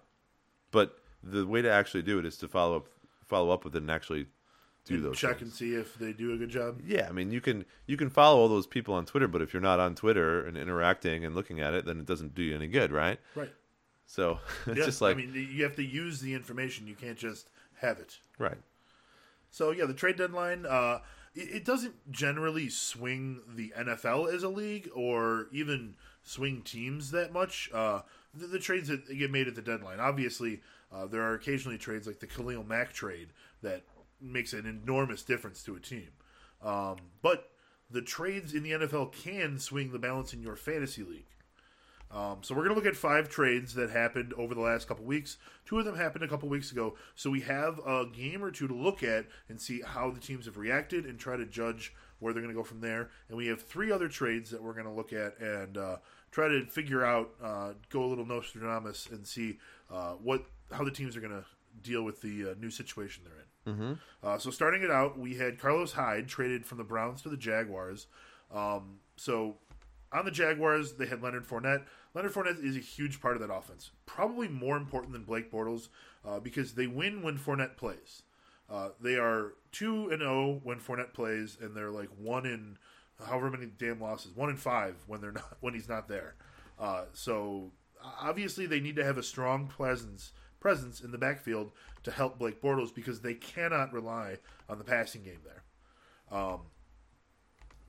[0.72, 2.88] but the way to actually do it is to follow up
[3.28, 4.28] follow up with it and actually
[4.86, 5.42] do those check things.
[5.44, 6.82] and see if they do a good job.
[6.86, 9.54] Yeah, I mean you can you can follow all those people on Twitter, but if
[9.54, 12.56] you're not on Twitter and interacting and looking at it, then it doesn't do you
[12.56, 13.20] any good, right?
[13.36, 13.52] Right.
[14.06, 16.88] So it's Yeah, just like I mean, you have to use the information.
[16.88, 18.18] You can't just have it.
[18.40, 18.58] right.
[19.50, 20.66] So yeah, the trade deadline.
[20.66, 21.00] Uh,
[21.34, 27.32] it, it doesn't generally swing the NFL as a league or even swing teams that
[27.34, 27.70] much.
[27.74, 28.02] Uh,
[28.34, 30.00] the, the trades that get made at the deadline.
[30.00, 33.30] Obviously, uh, there are occasionally trades like the Khalil Mack trade
[33.62, 33.84] that
[34.22, 36.10] makes an enormous difference to a team.
[36.64, 37.50] Um, but
[37.90, 41.26] the trades in the NFL can swing the balance in your fantasy league.
[42.14, 45.06] Um, so we're going to look at five trades that happened over the last couple
[45.06, 45.38] weeks.
[45.66, 46.96] Two of them happened a couple weeks ago.
[47.16, 50.46] So we have a game or two to look at and see how the teams
[50.46, 53.10] have reacted and try to judge where they're going to go from there.
[53.30, 55.98] And we have three other trades that we're going to look at and uh,
[56.32, 59.58] try to figure out, uh, go a little Nostradamus and see
[59.90, 61.46] uh, what how the teams are going to
[61.82, 63.51] deal with the uh, new situation they're in.
[63.68, 63.94] Mm-hmm.
[64.24, 67.38] Uh, so starting it out, we had Carlos Hyde traded from the Browns to the
[67.38, 68.08] Jaguars.
[68.54, 69.58] Um, so
[70.12, 71.84] on the Jaguars, they had Leonard Fournette.
[72.14, 75.88] Leonard Fournette is a huge part of that offense, probably more important than Blake Bortles
[76.26, 78.24] uh, because they win when Fournette plays.
[78.70, 82.78] Uh, they are two and zero when Fournette plays, and they're like one in
[83.26, 86.36] however many damn losses, one in five when they're not when he's not there.
[86.80, 87.72] Uh, so
[88.20, 91.72] obviously they need to have a strong presence presence in the backfield
[92.04, 94.38] to help Blake Bortles because they cannot rely
[94.70, 95.64] on the passing game there.
[96.32, 96.62] Um,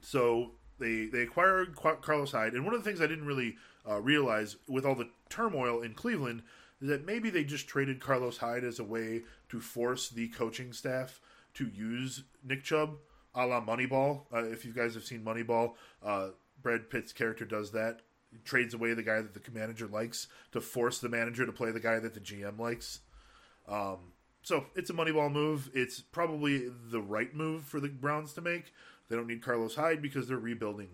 [0.01, 3.57] so they they acquired Carlos Hyde, and one of the things I didn't really
[3.89, 6.43] uh, realize with all the turmoil in Cleveland
[6.81, 10.73] is that maybe they just traded Carlos Hyde as a way to force the coaching
[10.73, 11.21] staff
[11.55, 12.97] to use Nick Chubb
[13.35, 14.23] a la Moneyball.
[14.33, 16.29] Uh, if you guys have seen Moneyball, uh,
[16.61, 18.01] Brad Pitt's character does that.
[18.45, 21.81] Trades away the guy that the manager likes to force the manager to play the
[21.81, 23.01] guy that the GM likes.
[23.68, 25.71] Um, so it's a Moneyball move.
[25.75, 28.73] It's probably the right move for the Browns to make.
[29.09, 30.88] They don't need Carlos Hyde because they're rebuilding.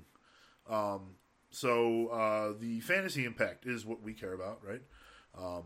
[0.69, 1.15] Um,
[1.51, 4.83] so uh, the fantasy impact is what we care about, right?
[5.37, 5.65] Um,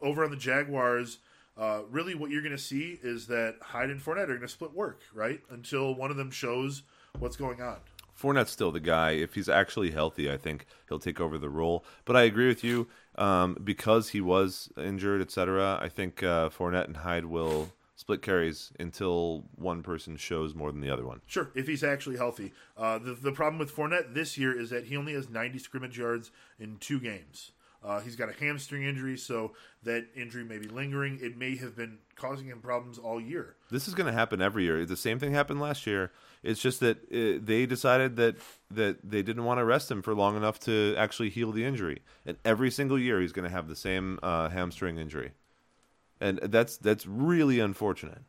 [0.00, 1.18] over on the Jaguars,
[1.56, 4.48] uh, really what you're going to see is that Hyde and Fournette are going to
[4.48, 5.40] split work, right?
[5.50, 6.82] Until one of them shows
[7.18, 7.78] what's going on.
[8.20, 9.12] Fournette's still the guy.
[9.12, 11.84] If he's actually healthy, I think he'll take over the role.
[12.04, 15.78] But I agree with you um, because he was injured, etc.
[15.80, 20.80] I think uh, Fournette and Hyde will split carries until one person shows more than
[20.80, 21.20] the other one.
[21.26, 22.52] Sure, if he's actually healthy.
[22.76, 25.98] Uh, the, the problem with Fournette this year is that he only has 90 scrimmage
[25.98, 27.52] yards in two games.
[27.82, 29.52] Uh, he's got a hamstring injury, so
[29.84, 31.18] that injury may be lingering.
[31.22, 33.56] It may have been causing him problems all year.
[33.70, 34.84] This is going to happen every year.
[34.84, 36.12] The same thing happened last year.
[36.42, 38.36] It's just that uh, they decided that
[38.70, 42.02] that they didn't want to rest him for long enough to actually heal the injury.
[42.26, 45.32] And every single year, he's going to have the same uh, hamstring injury,
[46.20, 48.22] and that's that's really unfortunate.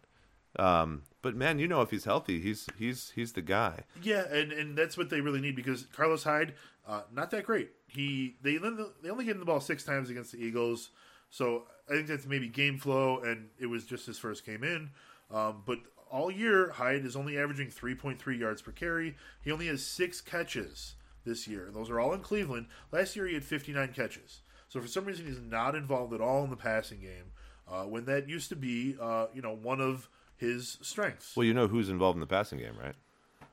[0.58, 3.82] Um, but man, you know, if he's healthy, he's he's he's the guy.
[4.02, 6.54] Yeah, and, and that's what they really need because Carlos Hyde,
[6.88, 7.72] uh, not that great.
[7.88, 10.90] He they they only gave him the ball six times against the Eagles,
[11.30, 14.90] so I think that's maybe game flow, and it was just his first game in.
[15.32, 19.16] Um, but all year, Hyde is only averaging 3.3 yards per carry.
[19.42, 22.68] He only has six catches this year, and those are all in Cleveland.
[22.92, 24.42] Last year, he had 59 catches.
[24.68, 27.32] So for some reason, he's not involved at all in the passing game.
[27.70, 31.36] Uh, when that used to be, uh, you know, one of his strengths.
[31.36, 32.96] Well, you know who's involved in the passing game, right?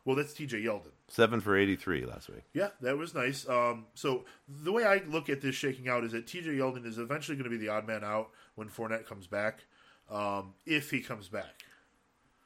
[0.09, 0.62] Well, that's T.J.
[0.62, 0.92] Yeldon.
[1.09, 2.44] Seven for eighty-three last week.
[2.55, 3.47] Yeah, that was nice.
[3.47, 6.49] Um, so the way I look at this shaking out is that T.J.
[6.49, 9.64] Yeldon is eventually going to be the odd man out when Fournette comes back,
[10.11, 11.62] um, if he comes back.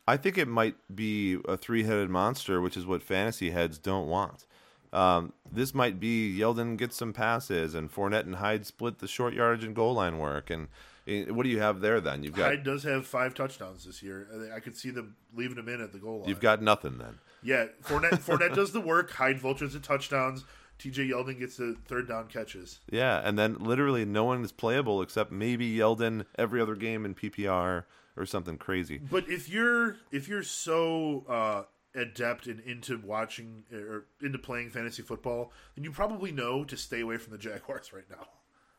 [0.08, 4.44] I think it might be a three-headed monster, which is what fantasy heads don't want.
[4.92, 9.34] Um, this might be Yeldon gets some passes, and Fournette and Hyde split the short
[9.34, 10.50] yardage and goal line work.
[10.50, 10.66] And
[11.06, 12.24] eh, what do you have there then?
[12.24, 14.26] You've got Hyde does have five touchdowns this year.
[14.52, 16.28] I could see them leaving him in at the goal line.
[16.28, 17.20] you've got nothing then.
[17.42, 19.10] Yeah, Fournette, Fournette does the work.
[19.10, 20.44] Hyde vultures the touchdowns.
[20.78, 21.10] T.J.
[21.10, 22.80] Yeldon gets the third down catches.
[22.90, 27.14] Yeah, and then literally no one is playable except maybe Yeldon every other game in
[27.14, 27.84] PPR
[28.16, 28.98] or something crazy.
[28.98, 31.62] But if you're if you're so uh,
[31.94, 37.00] adept and into watching or into playing fantasy football, then you probably know to stay
[37.00, 38.26] away from the Jaguars right now.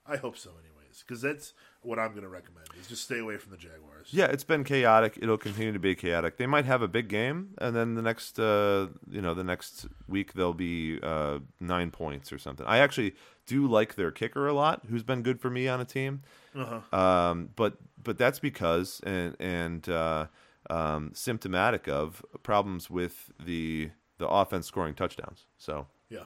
[0.06, 0.50] I hope so,
[0.94, 4.08] anyways, because that's what I'm going to recommend: is just stay away from the Jaguars.
[4.12, 5.18] Yeah, it's been chaotic.
[5.22, 6.38] It'll continue to be chaotic.
[6.38, 9.88] They might have a big game, and then the next, uh, you know, the next
[10.08, 12.66] week they'll be uh, nine points or something.
[12.66, 15.86] I actually do like their kicker a lot, who's been good for me on a
[15.86, 16.22] team.
[16.56, 16.98] Uh-huh.
[16.98, 20.28] Um, but but that's because and and uh,
[20.70, 25.46] um, symptomatic of problems with the the offense scoring touchdowns.
[25.58, 26.26] So Yeah,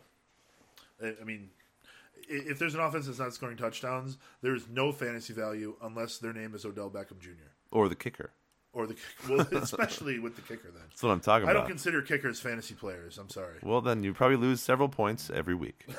[1.01, 1.49] I, I mean,
[2.27, 6.33] if there's an offense that's not scoring touchdowns, there is no fantasy value unless their
[6.33, 7.31] name is Odell Beckham Jr.
[7.71, 8.31] or the kicker.
[8.73, 8.95] or the
[9.29, 10.69] well, especially with the kicker.
[10.71, 11.57] Then That's what I'm talking I about.
[11.57, 13.17] I don't consider kickers fantasy players.
[13.17, 13.55] I'm sorry.
[13.63, 15.85] well, then you probably lose several points every week.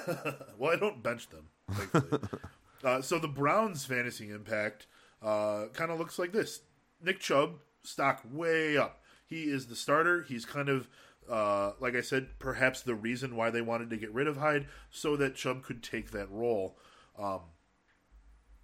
[0.58, 1.48] Well, I don't bench them.
[2.84, 4.86] Uh, so the Browns' fantasy impact
[5.20, 6.60] uh, kind of looks like this:
[7.02, 9.02] Nick Chubb stock way up.
[9.26, 10.22] He is the starter.
[10.22, 10.88] He's kind of
[11.30, 14.66] uh, like I said, perhaps the reason why they wanted to get rid of Hyde
[14.90, 16.78] so that Chubb could take that role.
[17.18, 17.40] Um,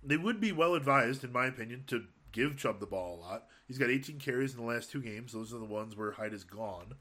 [0.02, 3.46] they would be well advised, in my opinion, to give Chubb the ball a lot.
[3.66, 5.32] He's got 18 carries in the last two games.
[5.32, 6.94] Those are the ones where Hyde is gone.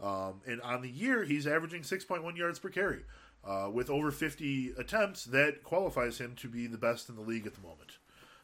[0.00, 3.02] Um, and on the year, he's averaging 6.1 yards per carry.
[3.44, 7.46] Uh, with over 50 attempts, that qualifies him to be the best in the league
[7.46, 7.98] at the moment.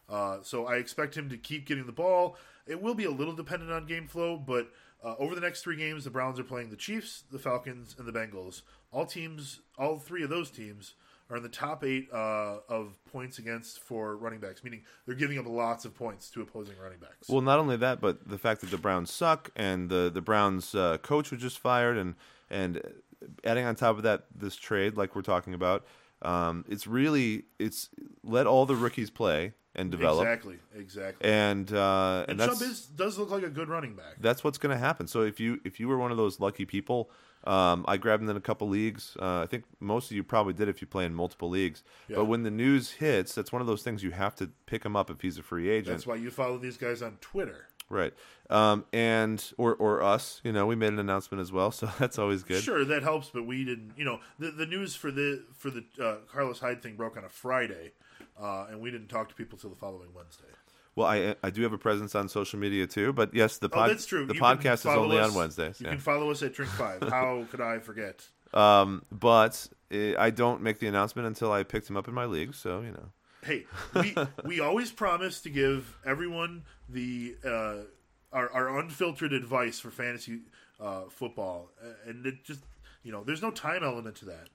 [0.08, 2.36] Uh, so I expect him to keep getting the ball.
[2.66, 4.70] It will be a little dependent on game flow, but
[5.02, 8.06] uh, over the next three games, the Browns are playing the Chiefs, the Falcons, and
[8.06, 8.62] the Bengals.
[8.92, 10.94] All teams, all three of those teams,
[11.30, 15.38] are in the top eight uh, of points against for running backs, meaning they're giving
[15.38, 17.28] up lots of points to opposing running backs.
[17.28, 20.74] Well, not only that, but the fact that the Browns suck and the the Browns
[20.74, 22.14] uh, coach was just fired, and
[22.50, 22.82] and
[23.42, 25.86] adding on top of that this trade, like we're talking about,
[26.24, 27.90] um, it's really it's
[28.22, 31.28] let all the rookies play and develop, exactly, exactly.
[31.28, 34.14] and uh, And, and Chubb is, does look like a good running back.
[34.20, 35.06] that's what's going to happen.
[35.08, 37.10] So if you if you were one of those lucky people,
[37.44, 39.16] um, I grabbed him in a couple leagues.
[39.20, 41.82] Uh, I think most of you probably did if you play in multiple leagues.
[42.08, 42.16] Yeah.
[42.16, 44.94] But when the news hits, that's one of those things you have to pick him
[44.96, 45.88] up if he's a free agent.
[45.88, 47.66] That's why you follow these guys on Twitter.
[47.90, 48.12] Right.
[48.50, 52.18] Um, and or or us, you know, we made an announcement as well, so that's
[52.18, 52.62] always good.
[52.62, 53.92] Sure, that helps, but we didn't.
[53.96, 57.24] You know, the the news for the for the uh, Carlos Hyde thing broke on
[57.24, 57.92] a Friday,
[58.40, 60.44] uh, and we didn't talk to people till the following Wednesday.
[60.96, 63.70] Well, I I do have a presence on social media too, but yes, the Oh,
[63.70, 64.26] pod, that's true.
[64.26, 65.80] the You podcast is only us- on Wednesdays.
[65.80, 65.92] You yeah.
[65.92, 67.02] can follow us at Drink Five.
[67.08, 68.26] How could I forget?
[68.54, 72.24] Um, but uh, I don't make the announcement until I picked him up in my
[72.26, 73.10] league, so you know.
[73.44, 74.14] Hey, we
[74.44, 77.74] we always promise to give everyone the uh,
[78.32, 80.40] our our unfiltered advice for fantasy
[80.80, 81.70] uh, football,
[82.06, 82.60] and it just
[83.04, 84.48] you know, there's no time element to that.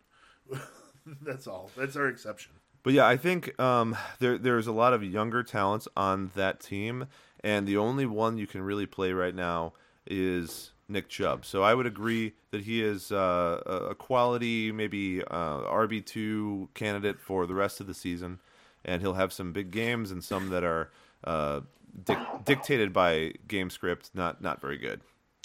[1.21, 1.69] That's all.
[1.77, 2.51] That's our exception.
[2.83, 7.07] But yeah, I think um, there there's a lot of younger talents on that team,
[7.43, 9.73] and the only one you can really play right now
[10.07, 11.45] is Nick Chubb.
[11.45, 16.69] So I would agree that he is uh, a a quality, maybe uh, RB two
[16.73, 18.39] candidate for the rest of the season,
[18.85, 20.91] and he'll have some big games and some that are
[21.23, 21.61] uh,
[22.03, 25.01] dic- dictated by game script, not not very good.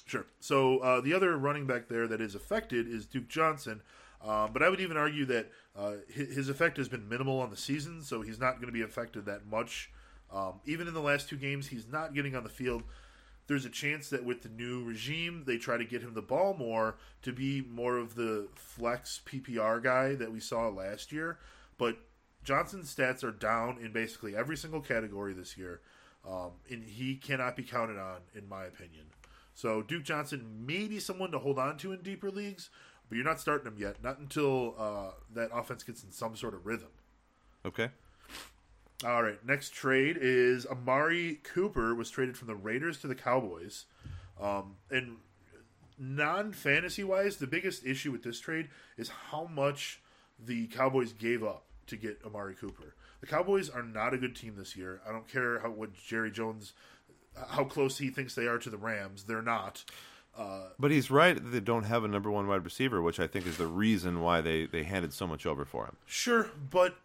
[0.07, 0.26] Sure.
[0.41, 3.80] So uh, the other running back there that is affected is Duke Johnson,
[4.22, 7.51] um, but I would even argue that uh, his, his effect has been minimal on
[7.51, 9.91] the season, so he's not going to be affected that much.
[10.32, 12.82] Um, even in the last two games, he's not getting on the field.
[13.47, 16.55] There's a chance that with the new regime, they try to get him the ball
[16.55, 21.39] more to be more of the flex PPR guy that we saw last year.
[21.76, 21.99] But
[22.45, 25.81] Johnson's stats are down in basically every single category this year,
[26.29, 29.07] um, and he cannot be counted on, in my opinion.
[29.55, 32.71] So Duke Johnson may be someone to hold on to in deeper leagues,
[33.09, 34.03] but you're not starting him yet.
[34.03, 36.89] Not until uh, that offense gets in some sort of rhythm.
[37.65, 37.89] Okay.
[39.05, 43.87] All right, next trade is Amari Cooper was traded from the Raiders to the Cowboys.
[44.41, 45.17] Um, and
[45.99, 50.01] non fantasy wise, the biggest issue with this trade is how much
[50.39, 52.95] the Cowboys gave up to get Amari Cooper.
[53.20, 55.01] The Cowboys are not a good team this year.
[55.09, 56.72] I don't care how what Jerry Jones,
[57.49, 59.24] how close he thinks they are to the Rams.
[59.24, 59.85] They're not.
[60.78, 63.47] But he's right that they don't have a number one wide receiver, which I think
[63.47, 65.97] is the reason why they, they handed so much over for him.
[66.07, 66.97] Sure, but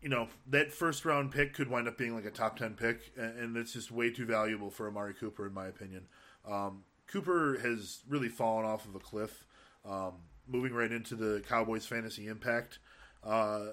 [0.00, 3.12] you know that first round pick could wind up being like a top ten pick,
[3.16, 6.06] and and it's just way too valuable for Amari Cooper, in my opinion.
[6.48, 9.44] Um, Cooper has really fallen off of a cliff,
[9.84, 10.12] um,
[10.46, 12.78] moving right into the Cowboys' fantasy impact.
[13.26, 13.72] Uh,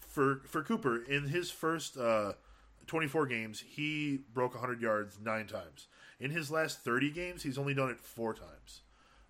[0.00, 2.32] for for Cooper, in his first uh,
[2.86, 5.86] 24 games, he broke 100 yards nine times.
[6.18, 8.80] In his last 30 games, he's only done it four times.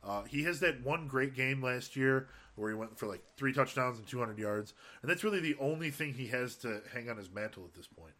[0.03, 3.53] Uh, he has that one great game last year where he went for like three
[3.53, 7.17] touchdowns and 200 yards, and that's really the only thing he has to hang on
[7.17, 8.15] his mantle at this point.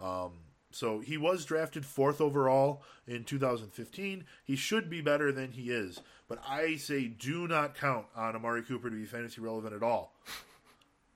[0.00, 0.32] Um,
[0.72, 4.24] so he was drafted fourth overall in 2015.
[4.44, 6.00] He should be better than he is,
[6.30, 10.14] but I say do not count on Amari Cooper to be fantasy relevant at all.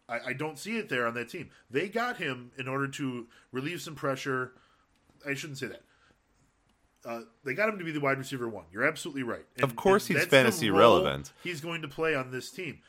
[0.09, 1.51] I, I don't see it there on that team.
[1.71, 4.53] They got him in order to relieve some pressure.
[5.27, 5.83] I shouldn't say that.
[7.07, 8.65] Uh, they got him to be the wide receiver one.
[8.73, 9.45] You're absolutely right.
[9.55, 11.33] And- Of course he's fantasy relevant.
[11.45, 12.81] He's going to play on this team.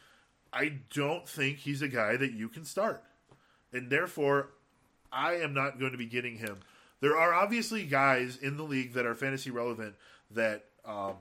[0.52, 3.04] I don't think he's a guy that you can start,
[3.72, 4.50] and therefore,
[5.12, 6.60] I am not going to be getting him.
[7.02, 9.96] There are obviously guys in the league that are fantasy relevant
[10.32, 11.16] that um,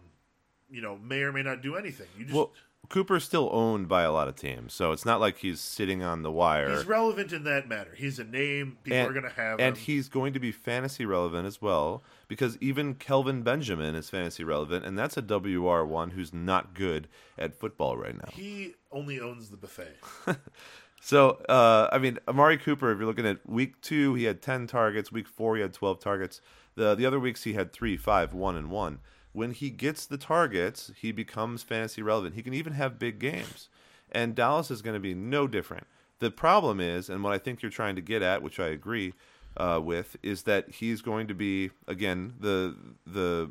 [0.70, 2.06] you know may or may not do anything.
[2.16, 2.52] You just Well,
[2.88, 6.22] Cooper's still owned by a lot of teams, so it's not like he's sitting on
[6.22, 6.74] the wire.
[6.74, 7.94] he's relevant in that matter.
[7.96, 9.82] He's a name people and, are going to have, and him.
[9.82, 14.84] he's going to be fantasy relevant as well because even Kelvin Benjamin is fantasy relevant,
[14.84, 17.08] and that's a WR one who's not good
[17.38, 18.28] at football right now.
[18.32, 19.96] he only owns the buffet.
[21.06, 24.66] So, uh, I mean, Amari Cooper, if you're looking at week two, he had 10
[24.66, 25.12] targets.
[25.12, 26.40] Week four, he had 12 targets.
[26.76, 29.00] The, the other weeks, he had three, five, one, and one.
[29.34, 32.36] When he gets the targets, he becomes fantasy relevant.
[32.36, 33.68] He can even have big games.
[34.10, 35.86] And Dallas is going to be no different.
[36.20, 39.12] The problem is, and what I think you're trying to get at, which I agree
[39.56, 43.50] uh, with, is that he's going to be, again, the, the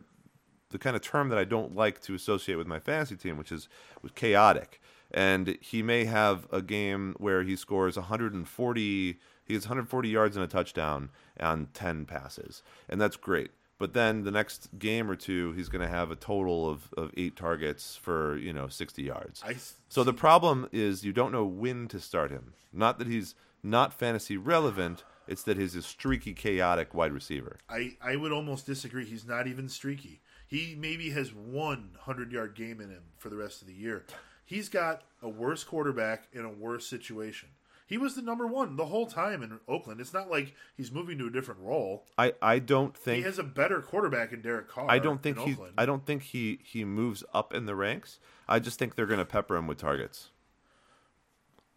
[0.74, 3.52] the kind of term that I don't like to associate with my fantasy team, which
[3.52, 3.70] is
[4.16, 4.82] chaotic.
[5.12, 10.44] And he may have a game where he scores 140, he has 140 yards and
[10.44, 11.10] a touchdown
[11.40, 13.52] on 10 passes, and that's great.
[13.84, 17.12] But then the next game or two, he's going to have a total of, of
[17.18, 19.44] eight targets for you know 60 yards.
[19.46, 19.58] I
[19.90, 22.54] So the problem is you don't know when to start him.
[22.72, 27.58] Not that he's not fantasy relevant, it's that he's a streaky, chaotic wide receiver.
[27.68, 29.04] I, I would almost disagree.
[29.04, 30.22] He's not even streaky.
[30.48, 34.06] He maybe has one hundred yard game in him for the rest of the year.
[34.46, 37.50] He's got a worse quarterback in a worse situation.
[37.86, 40.00] He was the number one the whole time in Oakland.
[40.00, 42.06] It's not like he's moving to a different role.
[42.18, 44.90] I, I don't think He has a better quarterback in Derek Carr.
[44.90, 45.74] I don't think he Oakland.
[45.78, 48.20] I don't think he he moves up in the ranks.
[48.48, 50.30] I just think they're going to pepper him with targets.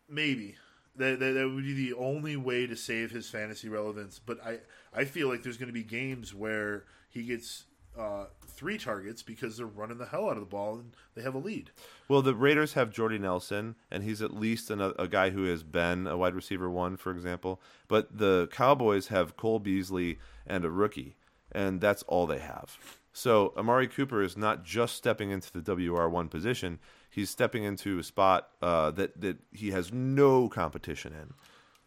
[0.09, 0.57] Maybe
[0.96, 4.18] that, that that would be the only way to save his fantasy relevance.
[4.18, 4.61] But I
[4.94, 7.64] I feel like there's going to be games where he gets
[7.99, 11.34] uh, three targets because they're running the hell out of the ball and they have
[11.34, 11.70] a lead.
[12.09, 15.62] Well, the Raiders have Jordy Nelson, and he's at least an, a guy who has
[15.62, 17.61] been a wide receiver one, for example.
[17.88, 21.16] But the Cowboys have Cole Beasley and a rookie,
[21.53, 22.78] and that's all they have.
[23.12, 26.78] So Amari Cooper is not just stepping into the WR one position;
[27.09, 31.32] he's stepping into a spot uh, that that he has no competition in.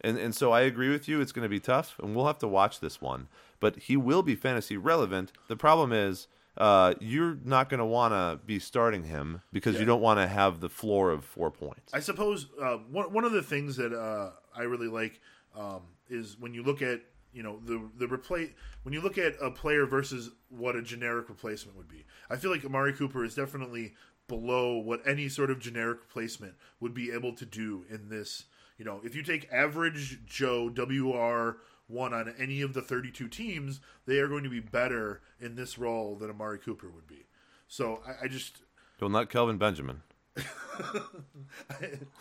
[0.00, 1.20] And and so I agree with you.
[1.20, 3.28] It's going to be tough, and we'll have to watch this one.
[3.60, 5.32] But he will be fantasy relevant.
[5.48, 9.86] The problem is uh, you're not going to want to be starting him because you
[9.86, 11.94] don't want to have the floor of four points.
[11.94, 15.20] I suppose uh, one one of the things that uh, I really like
[15.56, 17.00] um, is when you look at
[17.32, 18.50] you know the the replace
[18.82, 22.04] when you look at a player versus what a generic replacement would be.
[22.28, 23.94] I feel like Amari Cooper is definitely
[24.26, 28.44] below what any sort of generic replacement would be able to do in this.
[28.76, 31.58] You know, if you take average Joe WR
[31.90, 35.78] one on any of the 32 teams, they are going to be better in this
[35.78, 37.26] role than Amari Cooper would be.
[37.68, 38.58] So I, I just
[39.00, 40.02] Well, not Kelvin Benjamin.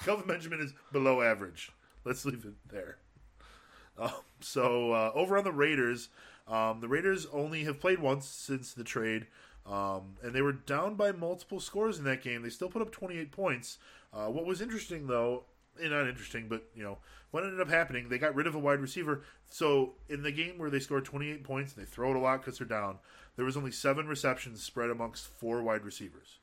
[0.03, 1.72] Kelvin Benjamin is below average.
[2.03, 2.97] Let's leave it there.
[3.97, 6.09] Uh, so uh, over on the Raiders,
[6.47, 9.28] um, the Raiders only have played once since the trade,
[9.65, 12.41] um, and they were down by multiple scores in that game.
[12.41, 13.78] They still put up 28 points.
[14.13, 15.43] Uh, what was interesting, though,
[15.88, 16.97] not interesting, but you know
[17.32, 19.21] what ended up happening, they got rid of a wide receiver.
[19.49, 22.41] So in the game where they scored 28 points, and they throw it a lot
[22.41, 22.99] because they're down.
[23.36, 26.39] There was only seven receptions spread amongst four wide receivers.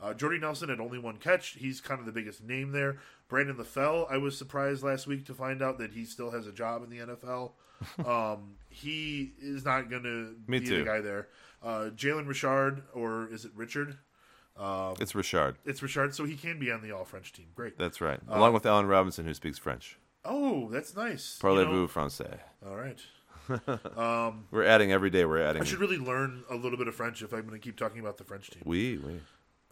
[0.00, 1.56] Uh, Jordy Nelson had only one catch.
[1.58, 2.98] He's kind of the biggest name there.
[3.28, 6.52] Brandon LaFell, I was surprised last week to find out that he still has a
[6.52, 7.52] job in the NFL.
[8.06, 10.78] um, he is not going to be too.
[10.78, 11.28] the guy there.
[11.62, 13.98] Uh, Jalen Richard, or is it Richard?
[15.00, 15.56] It's Richard.
[15.64, 17.46] It's Richard, so he can be on the All French team.
[17.54, 17.78] Great.
[17.78, 18.20] That's right.
[18.30, 19.98] Uh, Along with Allen Robinson, who speaks French.
[20.24, 21.38] Oh, that's nice.
[21.40, 22.38] Parlez-vous know- français?
[22.66, 23.00] All right.
[24.50, 25.24] We're adding every day.
[25.24, 25.62] We're adding.
[25.62, 28.00] I should really learn a little bit of French if I'm going to keep talking
[28.00, 28.62] about the French team.
[28.66, 29.20] We we.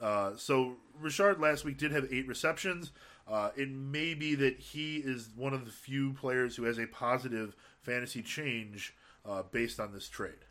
[0.01, 2.93] Uh, so Richard last week did have eight receptions.
[3.28, 6.87] Uh, it may be that he is one of the few players who has a
[6.87, 8.95] positive fantasy change
[9.28, 10.45] uh, based on this trade.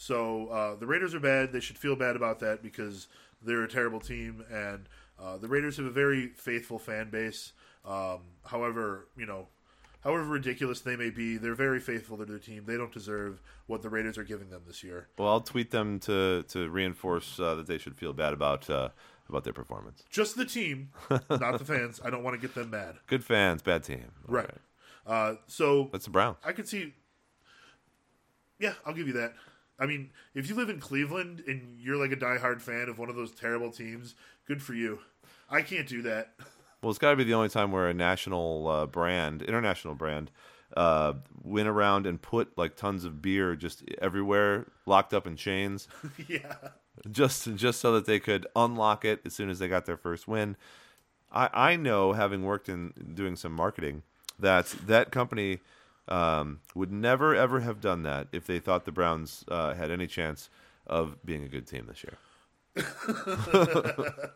[0.00, 1.52] So uh, the Raiders are bad.
[1.52, 3.06] They should feel bad about that because
[3.42, 4.88] they're a terrible team, and
[5.22, 7.52] uh, the Raiders have a very faithful fan base.
[7.84, 9.48] Um, however, you know,
[10.02, 12.64] however ridiculous they may be, they're very faithful to their team.
[12.64, 15.08] They don't deserve what the Raiders are giving them this year.
[15.18, 18.88] Well, I'll tweet them to to reinforce uh, that they should feel bad about uh,
[19.28, 20.02] about their performance.
[20.08, 22.00] Just the team, not the fans.
[22.02, 22.94] I don't want to get them mad.
[23.06, 24.12] Good fans, bad team.
[24.26, 24.50] All Right.
[25.06, 26.38] Uh, so That's the Browns.
[26.42, 26.94] I could see.
[28.58, 29.34] Yeah, I'll give you that.
[29.80, 33.08] I mean, if you live in Cleveland and you're like a diehard fan of one
[33.08, 34.14] of those terrible teams,
[34.46, 35.00] good for you.
[35.48, 36.34] I can't do that.
[36.82, 40.30] Well, it's got to be the only time where a national uh, brand, international brand,
[40.74, 41.12] uh,
[41.42, 45.88] went around and put like tons of beer just everywhere, locked up in chains,
[46.26, 46.54] yeah.
[47.10, 50.26] just just so that they could unlock it as soon as they got their first
[50.26, 50.56] win.
[51.30, 54.02] I I know, having worked in doing some marketing,
[54.38, 55.58] that that company
[56.10, 60.06] um, would never ever have done that if they thought the Browns uh, had any
[60.06, 60.50] chance
[60.86, 62.18] of being a good team this year.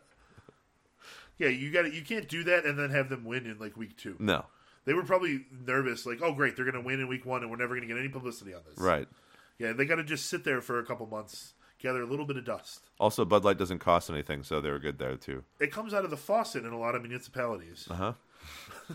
[1.37, 3.97] Yeah, you got You can't do that and then have them win in like week
[3.97, 4.15] two.
[4.21, 4.45] No,
[4.85, 7.51] They were probably nervous, like, oh great, they're going to win in week one, and
[7.51, 8.79] we're never going to get any publicity on this.
[8.79, 9.09] right.
[9.59, 12.37] Yeah, they got to just sit there for a couple months, gather a little bit
[12.37, 12.89] of dust.
[13.01, 15.43] Also, Bud Light doesn't cost anything, so they were good there too.
[15.61, 18.13] It comes out of the faucet in a lot of municipalities, Uh huh.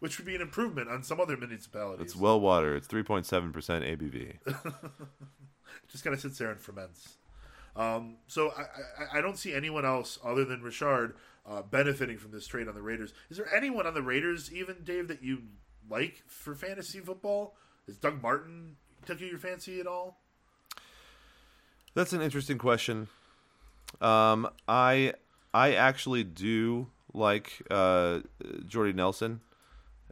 [0.00, 2.04] which would be an improvement on some other municipalities.
[2.04, 2.74] It's well water.
[2.74, 4.36] It's three point seven percent ABV.
[5.88, 7.16] just kind of sits there and ferments.
[7.76, 11.14] Um, so I, I, I don't see anyone else other than Richard
[11.48, 13.12] uh, benefiting from this trade on the Raiders.
[13.30, 15.42] Is there anyone on the Raiders, even Dave, that you
[15.88, 17.54] like for fantasy football?
[17.86, 18.76] Is Doug Martin
[19.06, 20.18] took you your fancy at all?
[21.94, 23.08] That's an interesting question.
[24.00, 25.14] Um, I
[25.52, 28.20] I actually do like uh,
[28.66, 29.40] Jordy Nelson,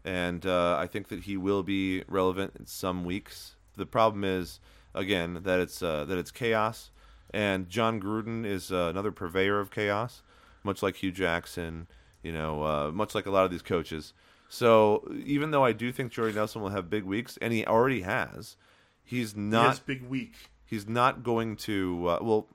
[0.09, 3.57] and uh, I think that he will be relevant in some weeks.
[3.77, 4.59] The problem is
[4.95, 6.91] again that it's uh, that it's chaos,
[7.33, 10.23] and Jon Gruden is uh, another purveyor of chaos,
[10.65, 11.89] much like Hue Jackson.
[12.23, 14.15] You know, uh, much like a lot of these coaches.
[14.49, 18.01] So even though I do think Jordy Nelson will have big weeks, and he already
[18.01, 18.57] has,
[19.05, 20.37] he's not yes, big week.
[20.65, 22.49] he's not going to uh, well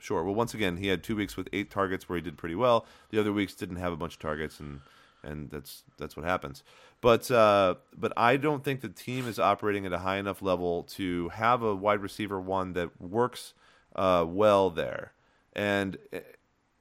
[0.00, 2.54] sure well once again he had two weeks with eight targets where he did pretty
[2.54, 4.80] well the other weeks didn't have a bunch of targets and
[5.22, 6.62] and that's that's what happens
[7.00, 10.82] but uh, but i don't think the team is operating at a high enough level
[10.84, 13.54] to have a wide receiver one that works
[13.96, 15.12] uh, well there
[15.54, 15.98] and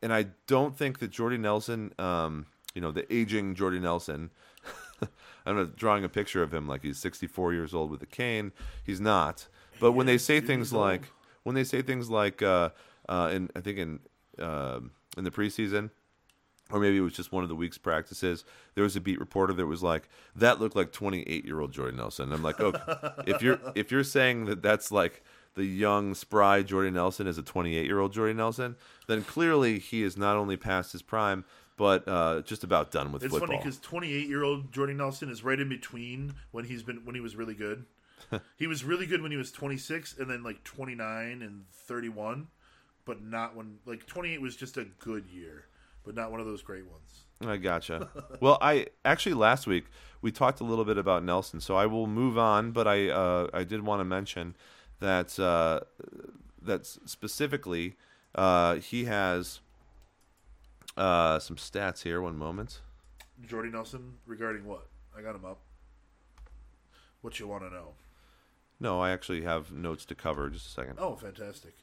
[0.01, 4.29] and i don't think that jordy nelson um, you know the aging jordy nelson
[5.45, 8.51] I'm drawing a picture of him like he's 64 years old with a cane.
[8.83, 9.47] He's not.
[9.79, 11.09] But when they say things like,
[11.43, 12.69] when they say things like, uh,
[13.07, 13.99] uh, in I think in
[14.39, 14.79] uh,
[15.17, 15.91] in the preseason,
[16.72, 18.43] or maybe it was just one of the week's practices,
[18.76, 21.95] there was a beat reporter that was like, "That looked like 28 year old Jordy
[21.95, 22.80] Nelson." And I'm like, okay,
[23.28, 25.24] if you're if you're saying that that's like
[25.55, 28.76] the young spry Jordy Nelson is a 28 year old Jordy Nelson,
[29.07, 31.45] then clearly he is not only past his prime,
[31.78, 33.47] but uh, just about done with It's football.
[33.47, 37.15] funny because 28 year old Jordy Nelson is right in between when he's been when
[37.15, 37.86] he was really good.
[38.57, 42.47] he was really good when he was 26, and then like 29 and 31,
[43.05, 45.65] but not when like 28 was just a good year,
[46.08, 47.26] but not one of those great ones.
[47.45, 48.10] I gotcha.
[48.41, 49.86] well, I actually last week
[50.22, 52.72] we talked a little bit about Nelson, so I will move on.
[52.72, 54.55] But I uh, I did want to mention
[55.01, 55.82] that uh,
[56.62, 57.95] that specifically
[58.34, 59.60] uh, he has
[60.95, 62.22] uh, some stats here.
[62.22, 62.80] One moment.
[63.45, 64.88] Jordy Nelson regarding what?
[65.16, 65.60] I got him up.
[67.22, 67.89] What you want to know?
[68.80, 70.49] No, I actually have notes to cover.
[70.49, 70.97] Just a second.
[70.99, 71.76] Oh, fantastic.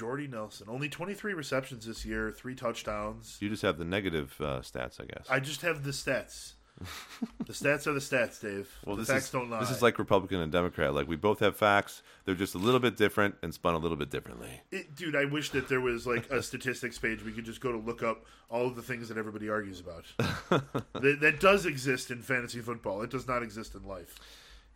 [0.00, 3.36] Jordy Nelson, only 23 receptions this year, three touchdowns.
[3.38, 5.26] You just have the negative uh, stats, I guess.
[5.28, 6.54] I just have the stats.
[7.46, 8.66] the stats are the stats, Dave.
[8.86, 9.60] well, the this facts is don't lie.
[9.60, 10.94] this is like Republican and Democrat.
[10.94, 12.02] Like we both have facts.
[12.24, 14.62] They're just a little bit different and spun a little bit differently.
[14.70, 17.70] It, dude, I wish that there was like a statistics page we could just go
[17.70, 20.06] to look up all of the things that everybody argues about.
[20.94, 23.02] that, that does exist in fantasy football.
[23.02, 24.18] It does not exist in life.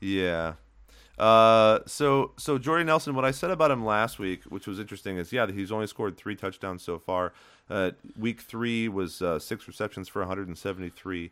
[0.01, 0.55] Yeah.
[1.19, 5.17] Uh, so so Jordy Nelson, what I said about him last week, which was interesting,
[5.17, 7.33] is yeah, he's only scored three touchdowns so far.
[7.71, 11.31] Uh, week three was uh, six receptions for 173,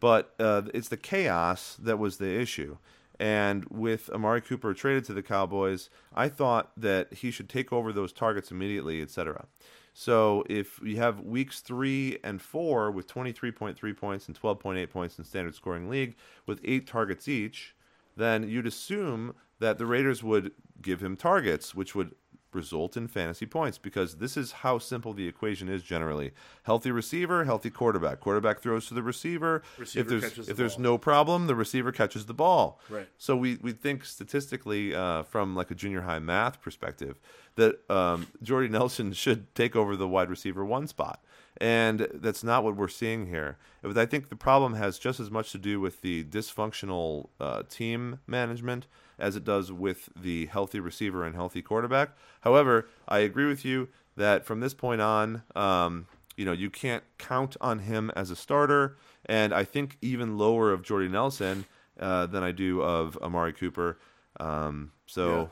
[0.00, 2.76] but uh, it's the chaos that was the issue.
[3.18, 7.92] And with Amari Cooper traded to the Cowboys, I thought that he should take over
[7.92, 9.46] those targets immediately, etc.
[9.94, 15.24] So if you have weeks three and four with 23.3 points and 12.8 points in
[15.24, 16.16] standard scoring league
[16.46, 17.74] with eight targets each,
[18.16, 22.14] then you'd assume that the Raiders would give him targets, which would
[22.54, 26.32] result in fantasy points because this is how simple the equation is generally.
[26.64, 28.20] Healthy receiver, healthy quarterback.
[28.20, 29.62] Quarterback throws to the receiver.
[29.78, 30.82] Receiver if there's catches the if there's ball.
[30.82, 32.80] no problem, the receiver catches the ball.
[32.88, 33.08] Right.
[33.18, 37.18] So we we think statistically uh, from like a junior high math perspective
[37.56, 41.22] that um, Jordy Nelson should take over the wide receiver one spot.
[41.62, 43.56] And that's not what we're seeing here.
[43.82, 47.62] But I think the problem has just as much to do with the dysfunctional uh,
[47.68, 52.16] team management as it does with the healthy receiver and healthy quarterback.
[52.40, 57.04] However, I agree with you that from this point on, um, you know, you can't
[57.18, 58.96] count on him as a starter.
[59.26, 61.66] And I think even lower of Jordy Nelson
[62.00, 64.00] uh, than I do of Amari Cooper.
[64.40, 65.50] Um, so.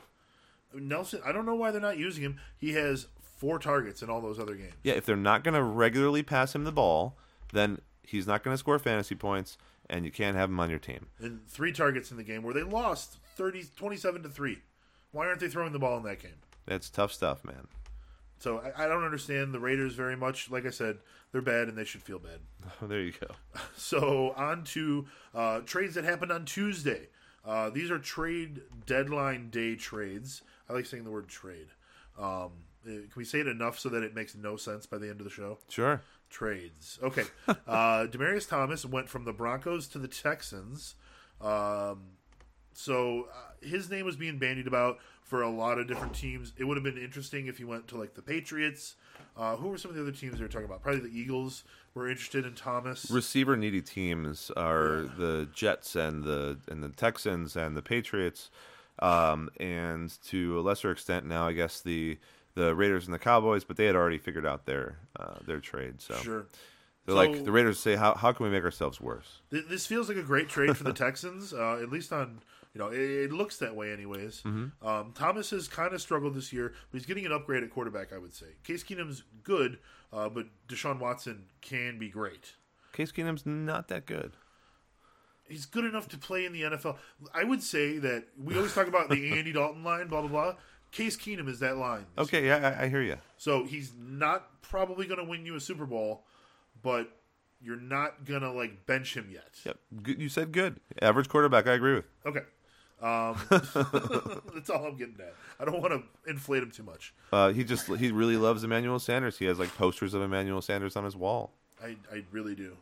[0.73, 2.37] Nelson, I don't know why they're not using him.
[2.57, 3.07] He has
[3.41, 4.73] four targets in all those other games.
[4.83, 7.17] Yeah, if they're not going to regularly pass him the ball,
[7.51, 9.57] then he's not going to score fantasy points,
[9.89, 11.07] and you can't have him on your team.
[11.19, 14.59] And three targets in the game where they lost 30, 27 to 3.
[15.11, 16.37] Why aren't they throwing the ball in that game?
[16.67, 17.67] That's tough stuff, man.
[18.37, 20.51] So I, I don't understand the Raiders very much.
[20.51, 20.99] Like I said,
[21.31, 22.41] they're bad and they should feel bad.
[22.87, 23.27] there you go.
[23.75, 27.07] So on to uh, trades that happened on Tuesday.
[27.43, 30.43] Uh, these are trade deadline day trades.
[30.69, 31.69] I like saying the word trade.
[32.19, 32.51] Um,
[32.83, 35.25] can we say it enough so that it makes no sense by the end of
[35.25, 35.59] the show?
[35.69, 36.01] Sure.
[36.29, 36.99] Trades.
[37.03, 37.23] Okay.
[37.47, 40.95] uh, Demaryius Thomas went from the Broncos to the Texans.
[41.41, 42.03] Um,
[42.73, 46.53] so uh, his name was being bandied about for a lot of different teams.
[46.57, 48.95] It would have been interesting if he went to like the Patriots.
[49.37, 50.81] Uh, who were some of the other teams they were talking about?
[50.81, 51.63] Probably the Eagles
[51.93, 53.09] were interested in Thomas.
[53.09, 58.49] Receiver needy teams are the Jets and the and the Texans and the Patriots,
[58.99, 62.17] um, and to a lesser extent now, I guess the
[62.55, 66.01] the Raiders and the Cowboys, but they had already figured out their uh, their trade.
[66.01, 66.45] So Sure.
[67.05, 69.41] They're So- like the Raiders say, how how can we make ourselves worse?
[69.51, 72.41] Th- This feels like a great trade for the Texans, uh, at least on
[72.73, 74.41] you know it, it looks that way, anyways.
[74.43, 74.85] Mm-hmm.
[74.87, 78.13] Um, Thomas has kind of struggled this year, but he's getting an upgrade at quarterback.
[78.13, 79.79] I would say Case Keenum's good,
[80.13, 82.53] uh, but Deshaun Watson can be great.
[82.93, 84.33] Case Keenum's not that good.
[85.47, 86.97] He's good enough to play in the NFL.
[87.33, 90.55] I would say that we always talk about the Andy Dalton line, blah blah blah.
[90.91, 92.05] Case Keenum is that line.
[92.17, 93.17] Okay, yeah, I, I hear you.
[93.37, 96.23] So he's not probably going to win you a Super Bowl,
[96.81, 97.09] but
[97.61, 99.49] you're not going to like bench him yet.
[99.65, 100.79] Yep, good, you said good.
[101.01, 101.67] Average quarterback.
[101.67, 102.05] I agree with.
[102.25, 102.41] Okay.
[103.01, 103.35] Um,
[104.53, 105.33] that's all I'm getting at.
[105.59, 107.13] I don't want to inflate him too much.
[107.31, 109.37] Uh, he just he really loves Emmanuel Sanders.
[109.39, 111.51] He has like posters of Emmanuel Sanders on his wall.
[111.83, 112.77] I, I really do.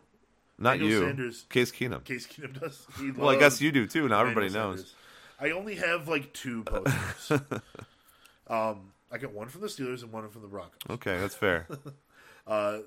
[0.57, 2.03] Not Emmanuel you, Sanders- Case Keenum.
[2.03, 2.85] Case Keenum does.
[2.99, 4.09] He Well, I guess you do too.
[4.09, 4.79] Now everybody Emmanuel knows.
[4.79, 4.95] Sanders.
[5.39, 7.41] I only have like two posters.
[8.49, 10.79] um, I got one from the Steelers and one from the Broncos.
[10.89, 11.67] Okay, that's fair.
[12.47, 12.79] uh,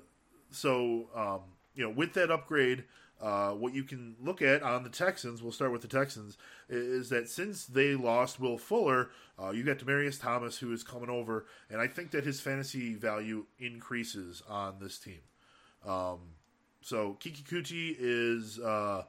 [0.51, 1.41] So, um,
[1.75, 2.83] you know, with that upgrade,
[3.21, 6.37] uh, what you can look at on the Texans, we'll start with the Texans,
[6.69, 9.09] is that since they lost Will Fuller,
[9.41, 12.95] uh, you got Demaryius Thomas who is coming over, and I think that his fantasy
[12.95, 15.21] value increases on this team.
[15.85, 16.19] Um,
[16.81, 19.03] so Keke Coutee is uh,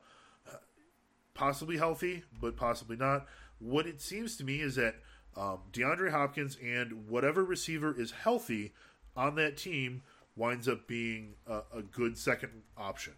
[1.35, 3.27] possibly healthy, but possibly not.
[3.59, 4.97] What it seems to me is that
[5.37, 8.73] um, DeAndre Hopkins and whatever receiver is healthy
[9.17, 10.03] on that team
[10.37, 13.15] winds up being a, a good second option.